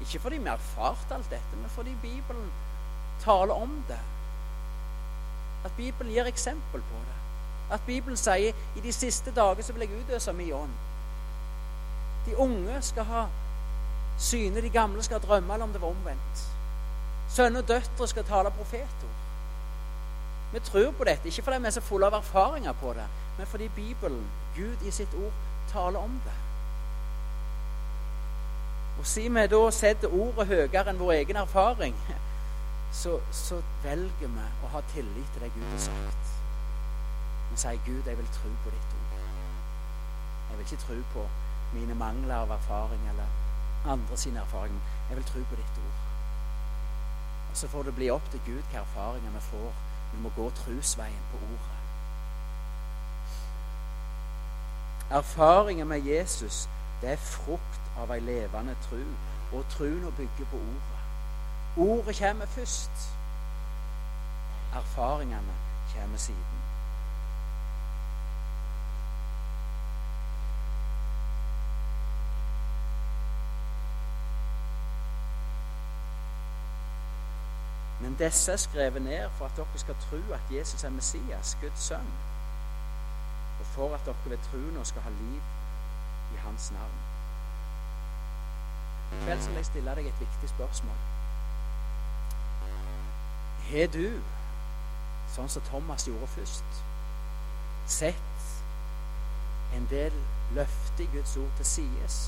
Ikke 0.00 0.20
fordi 0.20 0.38
vi 0.38 0.46
har 0.46 0.60
erfart 0.60 1.12
alt 1.12 1.30
dette, 1.30 1.56
men 1.56 1.70
fordi 1.70 1.96
Bibelen 2.02 2.50
taler 3.24 3.54
om 3.54 3.84
det. 3.88 4.00
At 5.64 5.72
Bibelen 5.76 6.12
gir 6.12 6.24
eksempel 6.24 6.80
på 6.80 7.00
det. 7.06 7.16
At 7.70 7.80
Bibelen 7.86 8.16
sier 8.16 8.54
i 8.76 8.80
de 8.80 8.92
siste 8.92 9.34
dager 9.34 9.62
så 9.62 9.72
vil 9.72 9.88
jeg 9.88 10.00
utøse 10.00 10.32
min 10.32 10.52
ånd. 10.52 10.76
De 12.26 12.36
unge 12.36 12.82
skal 12.82 13.04
ha 13.04 13.26
syne, 14.18 14.62
de 14.62 14.70
gamle 14.70 15.02
skal 15.02 15.20
drømme, 15.20 15.54
eller 15.54 15.66
om 15.66 15.72
det 15.72 15.82
var 15.82 15.88
omvendt. 15.88 16.44
Sønner 17.28 17.62
og 17.62 17.68
døtre 17.68 18.08
skal 18.08 18.24
tale 18.24 18.50
profetord. 18.50 19.17
Vi 20.52 20.60
tror 20.64 20.92
på 20.96 21.04
dette, 21.04 21.28
ikke 21.28 21.42
fordi 21.42 21.58
vi 21.58 21.66
er 21.66 21.76
så 21.76 21.84
fulle 21.84 22.06
av 22.08 22.14
erfaringer 22.22 22.72
på 22.72 22.92
det, 22.96 23.06
men 23.38 23.46
fordi 23.46 23.68
Bibelen, 23.68 24.24
Gud 24.56 24.86
i 24.86 24.90
sitt 24.90 25.14
ord, 25.14 25.32
taler 25.72 25.98
om 26.00 26.20
det. 26.24 26.36
Og 28.98 29.06
siden 29.06 29.34
vi 29.34 29.46
da 29.46 29.60
setter 29.70 30.14
ordet 30.14 30.48
høyere 30.48 30.90
enn 30.90 30.98
vår 30.98 31.12
egen 31.18 31.36
erfaring, 31.36 31.98
så, 33.02 33.18
så, 33.32 33.60
velger 33.82 34.32
vi 34.32 34.46
å 34.64 34.70
ha 34.72 34.82
tillit 34.94 35.34
til 35.34 35.44
det 35.44 35.52
Gud 35.54 35.66
har 35.70 35.82
sagt. 35.84 36.32
Vi 37.50 37.60
sier, 37.60 37.78
'Gud, 37.84 38.06
jeg 38.06 38.18
vil 38.18 38.32
tro 38.32 38.50
på 38.64 38.72
ditt 38.72 38.96
ord'. 38.96 39.20
Jeg 40.48 40.56
vil 40.56 40.64
ikke 40.66 40.82
tro 40.86 40.96
på 41.12 41.26
mine 41.74 41.94
mangler 41.94 42.34
av 42.34 42.50
erfaring 42.56 43.04
eller 43.12 43.92
andre 43.92 44.16
sine 44.16 44.40
erfaringer. 44.40 44.80
Jeg 45.08 45.16
vil 45.16 45.28
tro 45.30 45.44
på 45.50 45.60
ditt 45.60 45.82
ord. 45.84 46.00
Og 47.50 47.56
Så 47.56 47.68
får 47.68 47.82
det 47.82 47.94
bli 47.94 48.10
opp 48.10 48.30
til 48.30 48.40
Gud 48.46 48.54
hvilke 48.54 48.80
erfaringer 48.82 49.30
vi 49.30 49.40
får. 49.50 49.87
Vi 50.12 50.22
må 50.22 50.32
gå 50.36 50.50
trusveien 50.50 51.24
på 51.32 51.36
ordet. 51.36 51.78
Erfaringen 55.10 55.88
med 55.88 55.98
Jesus 55.98 56.68
det 57.00 57.10
er 57.10 57.16
frukt 57.16 57.80
av 57.98 58.10
ei 58.10 58.20
levende 58.20 58.74
tru, 58.88 59.02
og 59.52 59.64
truen 59.70 60.04
å 60.04 60.14
bygge 60.18 60.46
på 60.50 60.58
ordet. 60.58 60.98
Ordet 61.78 62.18
kommer 62.18 62.46
først. 62.46 63.04
Erfaringene 64.74 65.54
kommer 65.94 66.18
siden. 66.18 66.58
Men 78.00 78.07
disse 78.18 78.52
er 78.52 78.56
skrevet 78.56 79.02
ned 79.02 79.30
for 79.38 79.46
at 79.46 79.56
dere 79.56 79.78
skal 79.78 79.96
tro 80.00 80.20
at 80.34 80.56
Jesus 80.56 80.84
er 80.84 80.90
Messias, 80.90 81.56
Guds 81.60 81.80
sønn 81.90 82.10
og 83.60 83.66
for 83.66 83.94
at 83.94 84.06
dere 84.06 84.16
ved 84.24 84.38
troen 84.50 84.84
skal 84.84 85.02
ha 85.02 85.10
liv 85.10 85.40
i 86.34 86.36
Hans 86.36 86.70
navn. 86.72 86.98
I 89.12 89.24
kveld 89.24 89.46
vil 89.46 89.56
jeg 89.56 89.66
stille 89.66 89.94
deg 89.94 90.06
et 90.06 90.20
viktig 90.20 90.48
spørsmål. 90.48 91.00
Har 93.68 93.90
du, 93.92 94.20
sånn 95.34 95.50
som 95.52 95.64
Thomas 95.68 96.06
gjorde 96.08 96.30
først, 96.36 96.82
sett 97.88 98.46
en 99.76 99.88
del 99.90 100.14
løfter 100.56 101.04
i 101.04 101.10
Guds 101.12 101.36
ord 101.36 101.52
til 101.60 101.66
sides 101.76 102.20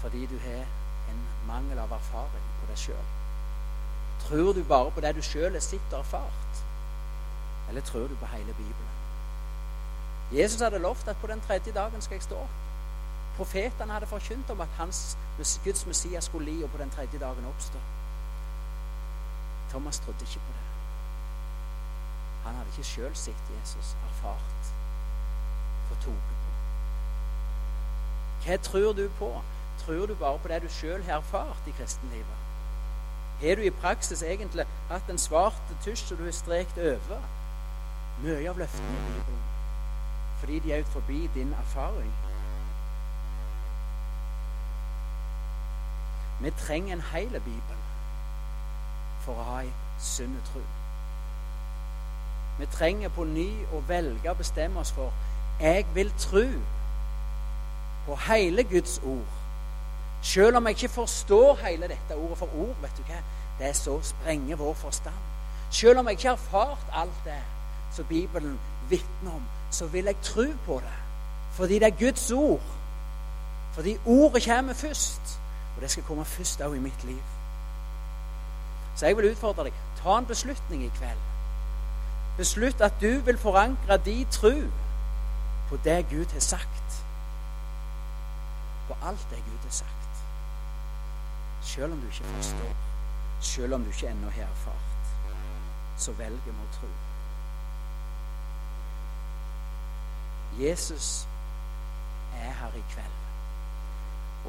fordi 0.00 0.26
du 0.26 0.38
har 0.40 0.64
en 1.12 1.24
mangel 1.48 1.78
av 1.78 1.92
erfaring 1.92 2.52
på 2.60 2.68
deg 2.70 2.78
sjøl? 2.88 3.19
Tror 4.20 4.52
du 4.52 4.62
bare 4.64 4.90
på 4.90 5.00
det 5.00 5.14
du 5.16 5.22
sjøl 5.22 5.52
har 5.52 5.64
sett 5.64 5.92
og 5.92 5.98
erfart, 6.04 6.62
eller 7.68 7.80
tror 7.80 8.08
du 8.08 8.16
på 8.20 8.26
hele 8.26 8.52
Bibelen? 8.52 8.90
Jesus 10.32 10.60
hadde 10.60 10.78
lovt 10.78 11.08
at 11.08 11.16
på 11.20 11.26
den 11.26 11.40
tredje 11.40 11.72
dagen 11.72 12.02
skal 12.02 12.14
jeg 12.14 12.22
stå 12.22 12.36
opp. 12.38 12.58
Profetene 13.36 13.92
hadde 13.92 14.06
forkynt 14.06 14.50
om 14.50 14.60
at 14.60 14.68
hans, 14.78 15.18
Guds 15.64 15.86
Messias 15.86 16.24
skulle 16.24 16.52
li 16.52 16.62
og 16.62 16.70
på 16.70 16.78
den 16.78 16.90
tredje 16.90 17.18
dagen 17.18 17.46
oppstå. 17.46 17.78
Thomas 19.70 19.98
trodde 19.98 20.20
ikke 20.20 20.44
på 20.46 20.52
det. 20.52 20.66
Han 22.44 22.54
hadde 22.54 22.70
ikke 22.70 22.84
sjøl 22.84 23.16
sett 23.16 23.50
Jesus, 23.60 23.96
erfart, 24.08 24.70
fått 25.88 26.04
tatt 26.04 26.28
på. 26.28 26.52
Hva 28.44 28.56
tror 28.56 28.92
du 28.92 29.08
på? 29.18 29.32
Tror 29.80 30.06
du 30.06 30.14
bare 30.14 30.38
på 30.38 30.48
det 30.48 30.62
du 30.62 30.68
sjøl 30.72 31.02
har 31.02 31.20
erfart 31.20 31.68
i 31.68 31.74
kristenlivet? 31.76 32.49
Har 33.40 33.54
du 33.54 33.62
i 33.62 33.70
praksis 33.70 34.22
egentlig 34.22 34.66
hatt 34.90 35.10
en 35.10 35.18
svart 35.18 35.76
tusj 35.84 36.06
som 36.06 36.16
du 36.16 36.24
har 36.24 36.34
strekt 36.36 36.78
over? 36.78 37.22
Mye 38.22 38.50
av 38.50 38.58
løftene 38.60 38.96
i 38.96 39.06
Bibelen 39.06 39.46
fordi 40.40 40.58
de 40.58 40.72
er 40.72 40.80
ut 40.80 40.86
forbi 40.86 41.28
din 41.34 41.52
erfaring. 41.52 42.12
Vi 46.40 46.50
trenger 46.50 46.92
en 46.92 47.02
hel 47.12 47.30
bibel 47.30 47.80
for 49.20 49.36
å 49.36 49.44
ha 49.44 49.58
ei 49.60 49.72
sunn 50.00 50.38
tro. 50.48 50.62
Vi 52.58 52.68
trenger 52.72 53.12
på 53.12 53.26
ny 53.28 53.50
å 53.76 53.82
velge 53.88 54.32
å 54.32 54.38
bestemme 54.38 54.80
oss 54.80 54.92
for 54.96 55.12
jeg 55.60 55.84
vil 55.94 56.12
tro 56.16 56.46
på 58.06 58.16
hele 58.28 58.64
Guds 58.64 58.96
ord. 59.04 59.39
Selv 60.22 60.56
om 60.56 60.66
jeg 60.66 60.70
ikke 60.70 60.94
forstår 60.94 61.58
hele 61.66 61.88
dette 61.88 62.16
ordet 62.16 62.38
for 62.38 62.48
ord, 62.56 62.76
vet 62.82 62.98
du 62.98 63.02
hva? 63.08 63.20
det 63.60 63.76
så 63.76 64.00
sprenger 64.02 64.56
vår 64.56 64.74
forstand. 64.74 65.14
Selv 65.70 65.98
om 65.98 66.06
jeg 66.06 66.12
ikke 66.12 66.28
har 66.28 66.36
erfart 66.36 66.86
alt 66.92 67.24
det 67.24 67.42
som 67.92 68.04
Bibelen 68.04 68.60
vitner 68.88 69.34
om, 69.34 69.42
så 69.70 69.86
vil 69.86 70.04
jeg 70.04 70.16
tro 70.22 70.46
på 70.66 70.80
det. 70.80 70.96
Fordi 71.52 71.74
det 71.74 71.82
er 71.82 71.98
Guds 71.98 72.30
ord. 72.30 72.60
Fordi 73.72 73.96
ordet 74.06 74.44
kommer 74.44 74.72
først. 74.72 75.40
Og 75.76 75.82
det 75.82 75.90
skal 75.90 76.02
komme 76.02 76.24
først 76.24 76.60
òg 76.60 76.74
i 76.74 76.78
mitt 76.78 77.04
liv. 77.04 77.22
Så 78.96 79.06
jeg 79.06 79.16
vil 79.16 79.30
utfordre 79.30 79.64
deg. 79.64 79.72
Ta 80.02 80.18
en 80.18 80.26
beslutning 80.26 80.84
i 80.84 80.92
kveld. 80.96 81.22
Beslutt 82.36 82.80
at 82.80 82.92
du 83.00 83.20
vil 83.20 83.38
forankre 83.38 83.96
din 84.04 84.26
tro 84.30 84.52
på 85.68 85.78
det 85.84 86.06
Gud 86.10 86.32
har 86.32 86.40
sagt. 86.40 86.79
På 88.90 88.96
alt 89.06 89.26
det 89.30 89.38
Gud 89.46 89.58
har 89.62 89.70
sagt. 89.70 90.22
Selv 91.62 91.92
om 91.92 92.00
du 92.00 92.06
ikke 92.06 92.24
forstår, 92.24 92.72
selv 93.40 93.74
om 93.74 93.84
du 93.84 93.90
ikke 93.92 94.08
ennå 94.10 94.30
har 94.30 94.42
erfart, 94.42 95.12
så 95.96 96.12
velger 96.18 96.50
vi 96.50 96.54
å 96.64 96.72
tro. 96.74 96.88
Jesus 100.58 101.28
er 102.34 102.50
her 102.50 102.74
i 102.74 102.82
kveld. 102.90 103.20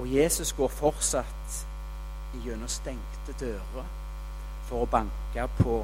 Og 0.02 0.10
Jesus 0.10 0.56
går 0.58 0.74
fortsatt 0.74 1.62
gjennom 2.42 2.72
stengte 2.72 3.38
dører 3.40 3.94
for 4.66 4.82
å 4.82 4.90
banke 4.90 5.46
på 5.60 5.78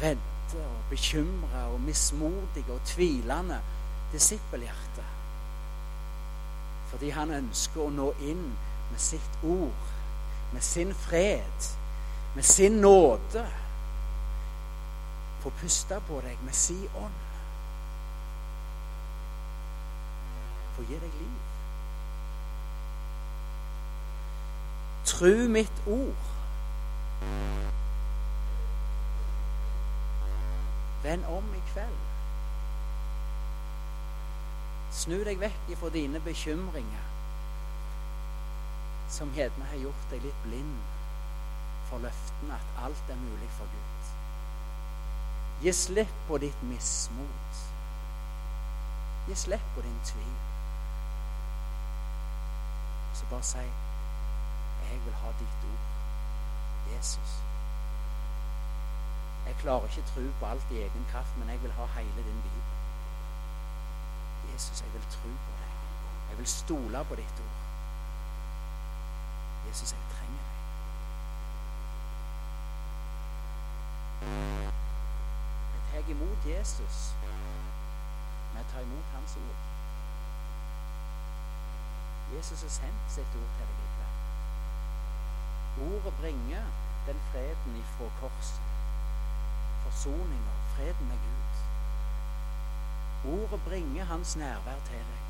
redde 0.00 0.64
og 0.64 0.88
bekymra 0.88 1.66
og 1.74 1.80
mismodige 1.84 2.72
og 2.72 2.84
tvilende 2.88 3.60
disippelhjerter. 4.14 5.17
Fordi 6.88 7.12
han 7.12 7.30
ønsker 7.36 7.84
å 7.84 7.92
nå 7.92 8.10
inn 8.24 8.44
med 8.90 9.00
sitt 9.00 9.42
ord, 9.44 9.88
med 10.52 10.64
sin 10.64 10.94
fred, 10.96 11.72
med 12.34 12.44
sin 12.44 12.80
nåde 12.80 13.46
få 15.48 15.50
puste 15.50 16.00
på 16.08 16.20
deg 16.20 16.40
med 16.44 16.54
si 16.54 16.76
ånd. 16.98 17.20
Få 20.76 20.84
gi 20.88 20.98
deg 21.00 21.14
liv. 21.20 21.38
Tru 25.08 25.48
mitt 25.48 25.82
ord. 25.86 26.26
Vend 31.02 31.24
om 31.24 31.54
i 31.54 31.62
kveld. 31.72 32.04
Snu 34.90 35.18
deg 35.24 35.40
vekk 35.40 35.72
ifra 35.74 35.90
dine 35.92 36.20
bekymringer, 36.24 37.08
som 39.12 39.32
gjerne 39.36 39.66
har 39.68 39.82
gjort 39.82 40.06
deg 40.12 40.24
litt 40.24 40.40
blind 40.46 40.78
for 41.88 42.00
løftene 42.04 42.56
at 42.56 42.80
alt 42.84 43.12
er 43.12 43.20
mulig 43.20 43.48
for 43.56 43.68
Gud. 43.72 44.10
Gi 45.62 45.72
slipp 45.74 46.14
på 46.28 46.38
ditt 46.38 46.62
mismot. 46.70 47.60
Gi 49.28 49.36
slipp 49.36 49.64
på 49.74 49.84
din 49.84 50.00
tvil. 50.04 50.36
Så 53.14 53.26
bare 53.30 53.42
si 53.42 53.58
'Jeg 53.58 55.00
vil 55.04 55.14
ha 55.14 55.28
ditt 55.38 55.64
ord', 55.72 56.94
Jesus. 56.94 57.42
Jeg 59.46 59.56
klarer 59.56 59.84
ikke 59.84 60.08
tro 60.14 60.22
på 60.40 60.46
alt 60.46 60.70
i 60.70 60.82
egen 60.82 61.06
kraft, 61.10 61.38
men 61.38 61.48
jeg 61.48 61.62
vil 61.62 61.72
ha 61.72 61.84
hele 61.84 62.22
din 62.28 62.42
bibel. 62.42 62.62
Jesus, 64.58 64.80
jeg 64.82 64.92
vil 64.92 65.02
tro 65.10 65.28
på 65.46 65.52
deg. 65.58 65.74
Jeg 66.28 66.38
vil 66.38 66.46
stole 66.46 67.04
på 67.08 67.14
ditt 67.14 67.40
ord. 67.40 67.58
Jesus, 69.66 69.92
jeg 69.92 70.00
trenger 70.14 70.44
deg. 70.48 70.58
Jeg 75.74 75.82
tar 75.92 76.10
imot 76.14 76.48
Jesus 76.50 76.98
med 78.56 78.64
å 78.64 78.66
ta 78.72 78.82
imot 78.88 79.14
Hans 79.14 79.38
ord. 79.44 79.62
Jesus 82.34 82.66
har 82.66 82.74
sendt 82.80 83.16
sitt 83.20 83.40
ord 83.44 83.56
til 83.60 83.70
deg 83.70 83.78
i 83.86 83.94
kveld. 83.94 84.18
Ordet 85.86 86.16
bringer 86.18 86.66
den 87.06 87.22
freden 87.30 87.78
ifra 87.84 88.10
korset. 88.24 88.76
Forsoninga, 89.86 90.60
freden 90.74 91.14
med 91.14 91.28
Gud. 91.30 91.67
Ordet 93.24 93.60
bringer 93.68 94.04
Hans 94.04 94.36
nærvær 94.36 94.78
til 94.86 94.96
deg. 94.96 95.28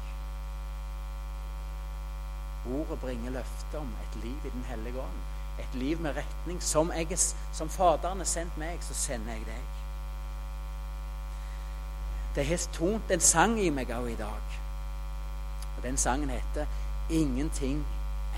Ordet 2.78 3.00
bringer 3.00 3.30
løftet 3.30 3.80
om 3.80 3.86
et 3.86 4.24
liv 4.24 4.36
i 4.44 4.50
Den 4.50 4.64
hellige 4.68 5.00
ånd. 5.00 5.20
Et 5.58 5.74
liv 5.74 6.00
med 6.00 6.16
retning. 6.16 6.62
Som, 6.62 6.92
jeg, 6.92 7.18
som 7.52 7.68
Faderen 7.68 8.18
har 8.18 8.24
sendt 8.24 8.58
meg, 8.58 8.78
så 8.80 8.94
sender 8.94 9.32
jeg 9.32 9.46
deg. 9.46 9.62
Det 12.34 12.46
har 12.46 12.68
tont 12.72 13.10
en 13.10 13.20
sang 13.20 13.60
i 13.60 13.70
meg 13.70 13.90
òg 13.90 14.12
i 14.12 14.18
dag. 14.18 14.58
Og 15.76 15.82
Den 15.82 15.96
sangen 15.96 16.30
heter 16.30 16.66
'Ingenting 17.10 17.86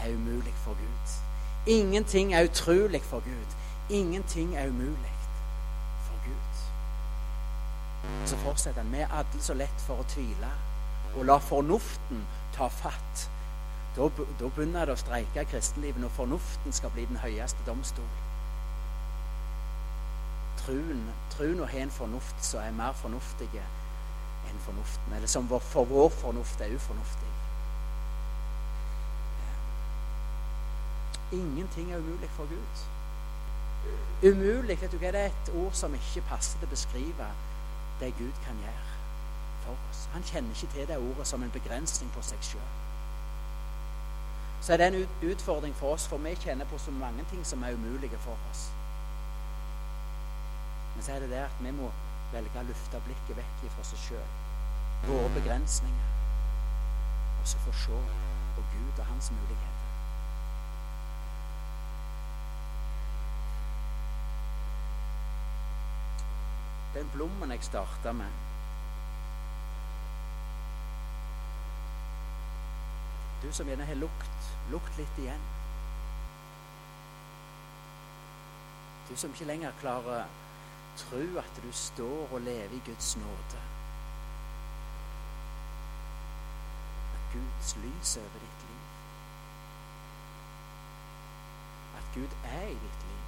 er 0.04 0.14
umulig 0.14 0.54
for 0.54 0.72
Gud'. 0.72 1.20
Ingenting 1.66 2.34
er 2.34 2.44
utrolig 2.44 3.02
for 3.02 3.20
Gud. 3.20 3.56
Ingenting 3.88 4.56
er 4.56 4.68
umulig. 4.68 5.19
Så 8.26 8.36
fortsetter 8.44 8.82
han. 8.82 8.92
Vi 8.92 9.04
er 9.04 9.14
alle 9.14 9.42
så 9.42 9.54
lett 9.54 9.86
for 9.86 10.02
å 10.02 10.08
tvile 10.10 10.50
og 11.16 11.24
la 11.26 11.38
fornuften 11.42 12.24
ta 12.54 12.68
fatt. 12.68 13.28
Da, 13.96 14.06
da 14.38 14.48
begynner 14.48 14.86
det 14.86 14.94
å 14.94 15.00
streike 15.00 15.44
kristenlivet 15.50 16.02
når 16.02 16.12
fornuften 16.14 16.74
skal 16.74 16.92
bli 16.94 17.06
den 17.10 17.18
høyeste 17.18 17.64
domstol. 17.66 18.06
Truen, 20.60 21.02
truen 21.34 21.64
ha 21.64 21.82
en 21.82 21.90
fornuft 21.90 22.44
som 22.44 22.62
er 22.62 22.76
mer 22.76 22.94
fornuftig 23.00 23.48
enn 23.58 24.62
fornuften, 24.64 25.12
eller 25.16 25.30
som 25.30 25.48
for 25.48 25.88
vår 25.88 26.08
fornuft 26.20 26.62
er 26.62 26.74
ufornuftig. 26.76 27.34
Ingenting 31.32 31.92
er 31.92 31.98
umulig 31.98 32.30
for 32.36 32.50
Gud. 32.50 32.86
Umulig 34.22 34.76
vet 34.80 34.92
du 34.92 34.98
hva, 34.98 35.12
det 35.14 35.20
er 35.20 35.30
et 35.30 35.52
ord 35.56 35.74
som 35.78 35.94
ikke 35.94 36.26
passer 36.28 36.58
til 36.58 36.68
å 36.68 36.74
beskrive 36.74 37.28
det 38.00 38.14
Gud 38.18 38.32
kan 38.44 38.58
gjøre 38.64 38.86
for 39.64 39.76
oss. 39.90 40.08
Han 40.12 40.22
kjenner 40.22 40.50
ikke 40.50 40.72
til 40.74 40.88
det 40.88 40.98
ordet 40.98 41.26
som 41.26 41.42
en 41.42 41.52
begrensning 41.54 42.12
på 42.14 42.22
seg 42.24 42.44
sjøl. 42.52 42.70
Så 44.60 44.72
er 44.72 44.76
det 44.76 44.86
en 44.90 45.30
utfordring 45.30 45.74
for 45.76 45.94
oss, 45.94 46.06
for 46.08 46.20
vi 46.20 46.34
kjenner 46.36 46.68
på 46.68 46.78
så 46.78 46.90
mange 46.90 47.24
ting 47.30 47.46
som 47.46 47.62
er 47.62 47.74
umulige 47.74 48.18
for 48.18 48.36
oss. 48.50 48.68
Men 50.94 51.04
så 51.04 51.12
er 51.12 51.20
det 51.24 51.30
det 51.30 51.42
at 51.46 51.60
vi 51.60 51.72
må 51.72 51.88
velge 52.32 52.60
å 52.60 52.68
lufte 52.68 53.00
blikket 53.06 53.38
vekk 53.40 53.66
fra 53.74 53.84
seg 53.88 54.02
sjøl, 54.04 54.32
våre 55.08 55.30
begrensninger, 55.38 56.10
og 57.40 57.48
så 57.48 57.62
få 57.64 57.72
se 57.84 58.00
på 58.56 58.66
Gud 58.74 58.98
og 58.98 59.06
hans 59.06 59.30
muligheter. 59.32 59.79
Den 67.00 67.08
blommen 67.14 67.50
jeg 67.50 67.62
starta 67.64 68.12
med 68.12 68.28
Du 73.42 73.52
som 73.52 73.66
gjerne 73.66 73.86
har 73.88 73.96
lukt, 73.96 74.48
lukt 74.68 74.98
litt 74.98 75.20
igjen. 75.22 75.46
Du 79.08 79.14
som 79.16 79.32
ikke 79.32 79.46
lenger 79.48 79.72
klarer 79.80 80.26
tro 81.00 81.22
at 81.40 81.60
du 81.64 81.70
står 81.72 82.34
og 82.34 82.44
lever 82.44 82.74
i 82.76 82.82
Guds 82.90 83.14
nåde. 83.16 83.62
At 87.14 87.32
Guds 87.32 87.72
lys 87.80 88.12
er 88.16 88.26
over 88.28 88.44
ditt 88.44 88.66
liv. 88.68 88.84
At 92.02 92.12
Gud 92.18 92.36
er 92.44 92.68
i 92.68 92.76
ditt 92.84 93.08
liv. 93.08 93.24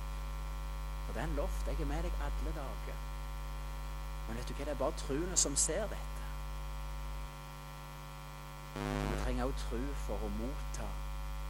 For 1.07 1.17
det 1.17 1.25
er 1.25 1.27
en 1.31 1.41
loft. 1.41 1.67
Jeg 1.73 1.81
er 1.81 1.91
med 1.95 2.05
deg 2.11 2.23
alle 2.29 2.55
dager. 2.61 3.12
Men 4.29 4.37
vet 4.39 4.49
du 4.49 4.55
hva, 4.55 4.65
det 4.65 4.75
er 4.75 4.81
bare 4.81 4.99
troende 5.03 5.37
som 5.37 5.57
ser 5.57 5.87
dette. 5.93 6.27
Vi 8.75 9.21
trenger 9.25 9.45
også 9.45 9.69
tro 9.69 9.83
for 10.07 10.25
å 10.27 10.33
motta 10.39 10.89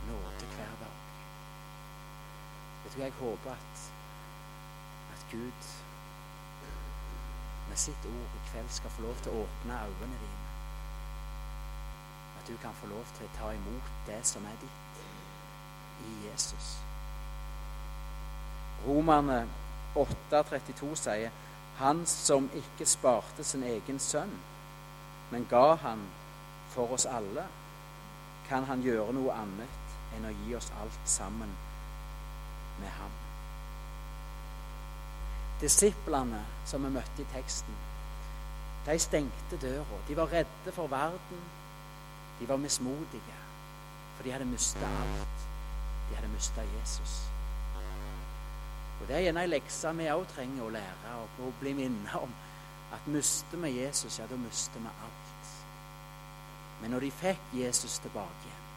nåde 0.08 0.50
hver 0.56 0.76
dag. 0.82 1.00
Vet 2.82 2.94
du 2.94 2.98
hva, 2.98 3.06
jeg 3.06 3.18
håper 3.20 3.54
at, 3.54 3.88
at 5.14 5.26
Gud 5.30 5.72
med 7.72 7.78
sitt 7.80 8.06
ord 8.06 8.32
i 8.36 8.40
kveld 8.50 8.68
skal 8.68 8.90
få 8.92 9.02
lov 9.02 9.20
til 9.24 9.32
å 9.32 9.44
åpne 9.46 9.76
øynene 9.88 10.16
dine. 10.20 10.48
At 12.40 12.48
du 12.48 12.56
kan 12.60 12.74
få 12.76 12.90
lov 12.90 13.06
til 13.16 13.24
å 13.24 13.34
ta 13.38 13.52
imot 13.56 13.92
det 14.06 14.18
som 14.28 14.44
er 14.44 14.58
ditt 14.60 15.04
i 16.04 16.16
Jesus. 16.26 16.74
Romerne 18.84 19.46
8,32 19.96 20.90
sier 20.98 21.30
Han 21.76 22.06
som 22.06 22.50
ikke 22.54 22.86
sparte 22.86 23.44
sin 23.44 23.62
egen 23.62 23.98
sønn, 23.98 24.32
men 25.30 25.46
ga 25.50 25.74
han 25.74 26.04
for 26.74 26.92
oss 26.92 27.06
alle, 27.06 27.46
kan 28.48 28.64
han 28.68 28.82
gjøre 28.84 29.14
noe 29.16 29.32
annet 29.32 29.96
enn 30.16 30.28
å 30.28 30.34
gi 30.42 30.56
oss 30.56 30.68
alt 30.80 31.08
sammen 31.08 31.54
med 32.80 32.92
ham. 32.98 33.16
Disiplene 35.62 36.42
som 36.66 36.84
vi 36.84 36.92
møtte 36.92 37.22
i 37.22 37.30
teksten, 37.32 37.80
de 38.86 38.98
stengte 38.98 39.56
døra. 39.62 39.98
De 40.08 40.16
var 40.16 40.32
redde 40.32 40.72
for 40.74 40.86
verden. 40.90 41.42
De 42.40 42.48
var 42.48 42.56
mismodige, 42.56 43.38
for 44.16 44.24
de 44.26 44.32
hadde 44.32 44.44
mista 44.44 44.86
alt. 44.86 45.46
De 46.10 46.16
hadde 46.16 46.28
mista 46.28 46.64
Jesus. 46.80 47.32
Og 49.03 49.09
Det 49.09 49.16
er 49.16 49.24
gjerne 49.24 49.42
ei 49.42 49.50
lekse 49.50 49.90
vi 49.98 50.05
òg 50.14 50.28
trenger 50.30 50.62
å 50.62 50.70
lære 50.70 51.12
og 51.18 51.38
å 51.42 51.48
bli 51.59 51.72
minnet 51.74 52.14
om. 52.14 52.34
At 52.94 53.09
mister 53.11 53.59
vi 53.59 53.72
Jesus, 53.80 54.18
ja, 54.20 54.28
da 54.30 54.36
mister 54.38 54.78
vi 54.78 54.92
alt. 54.92 55.48
Men 56.80 56.94
når 56.94 57.07
de 57.07 57.11
fikk 57.11 57.57
Jesus 57.57 57.98
tilbake 58.05 58.46
igjen, 58.46 58.68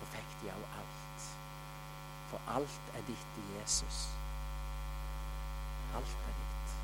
da 0.00 0.08
fikk 0.16 0.34
de 0.42 0.50
òg 0.56 0.66
alt. 0.80 1.28
For 2.32 2.50
alt 2.56 2.90
er 2.98 3.06
ditt 3.06 3.38
i 3.44 3.46
Jesus. 3.60 4.02
Alt 5.94 6.18
er 6.26 6.34
ditt. 6.42 6.76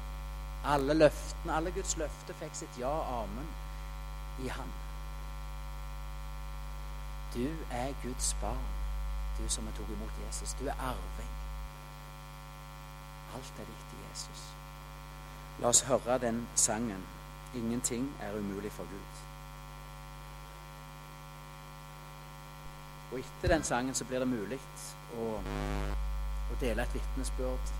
Alle 0.76 0.94
løftene, 0.94 1.58
alle 1.58 1.74
Guds 1.74 1.98
løfter 1.98 2.38
fikk 2.38 2.54
sitt 2.54 2.78
ja, 2.78 2.94
amen, 3.18 3.50
i 4.46 4.54
Han. 4.60 4.74
Du 7.34 7.46
er 7.70 7.94
Guds 8.06 8.36
barn, 8.40 8.74
du 9.40 9.48
som 9.50 9.66
tok 9.74 9.90
imot 9.90 10.26
Jesus. 10.28 10.54
Du 10.60 10.68
er 10.68 10.78
arving. 10.78 11.41
Alt 13.34 13.58
er 13.58 13.68
ditt 13.68 13.96
i 13.96 14.00
Jesus. 14.10 14.46
La 15.60 15.68
oss 15.68 15.84
høre 15.88 16.18
den 16.18 16.46
sangen. 16.54 17.04
Ingenting 17.54 18.08
er 18.20 18.38
umulig 18.38 18.72
for 18.72 18.88
Gud. 18.90 19.22
Og 23.12 23.18
etter 23.18 23.54
den 23.54 23.64
sangen 23.64 23.94
så 23.94 24.04
blir 24.08 24.22
det 24.24 24.28
mulig 24.28 24.58
å, 25.20 25.26
å 26.52 26.60
dele 26.60 26.86
et 26.86 26.94
vitnesbyrd, 26.96 27.72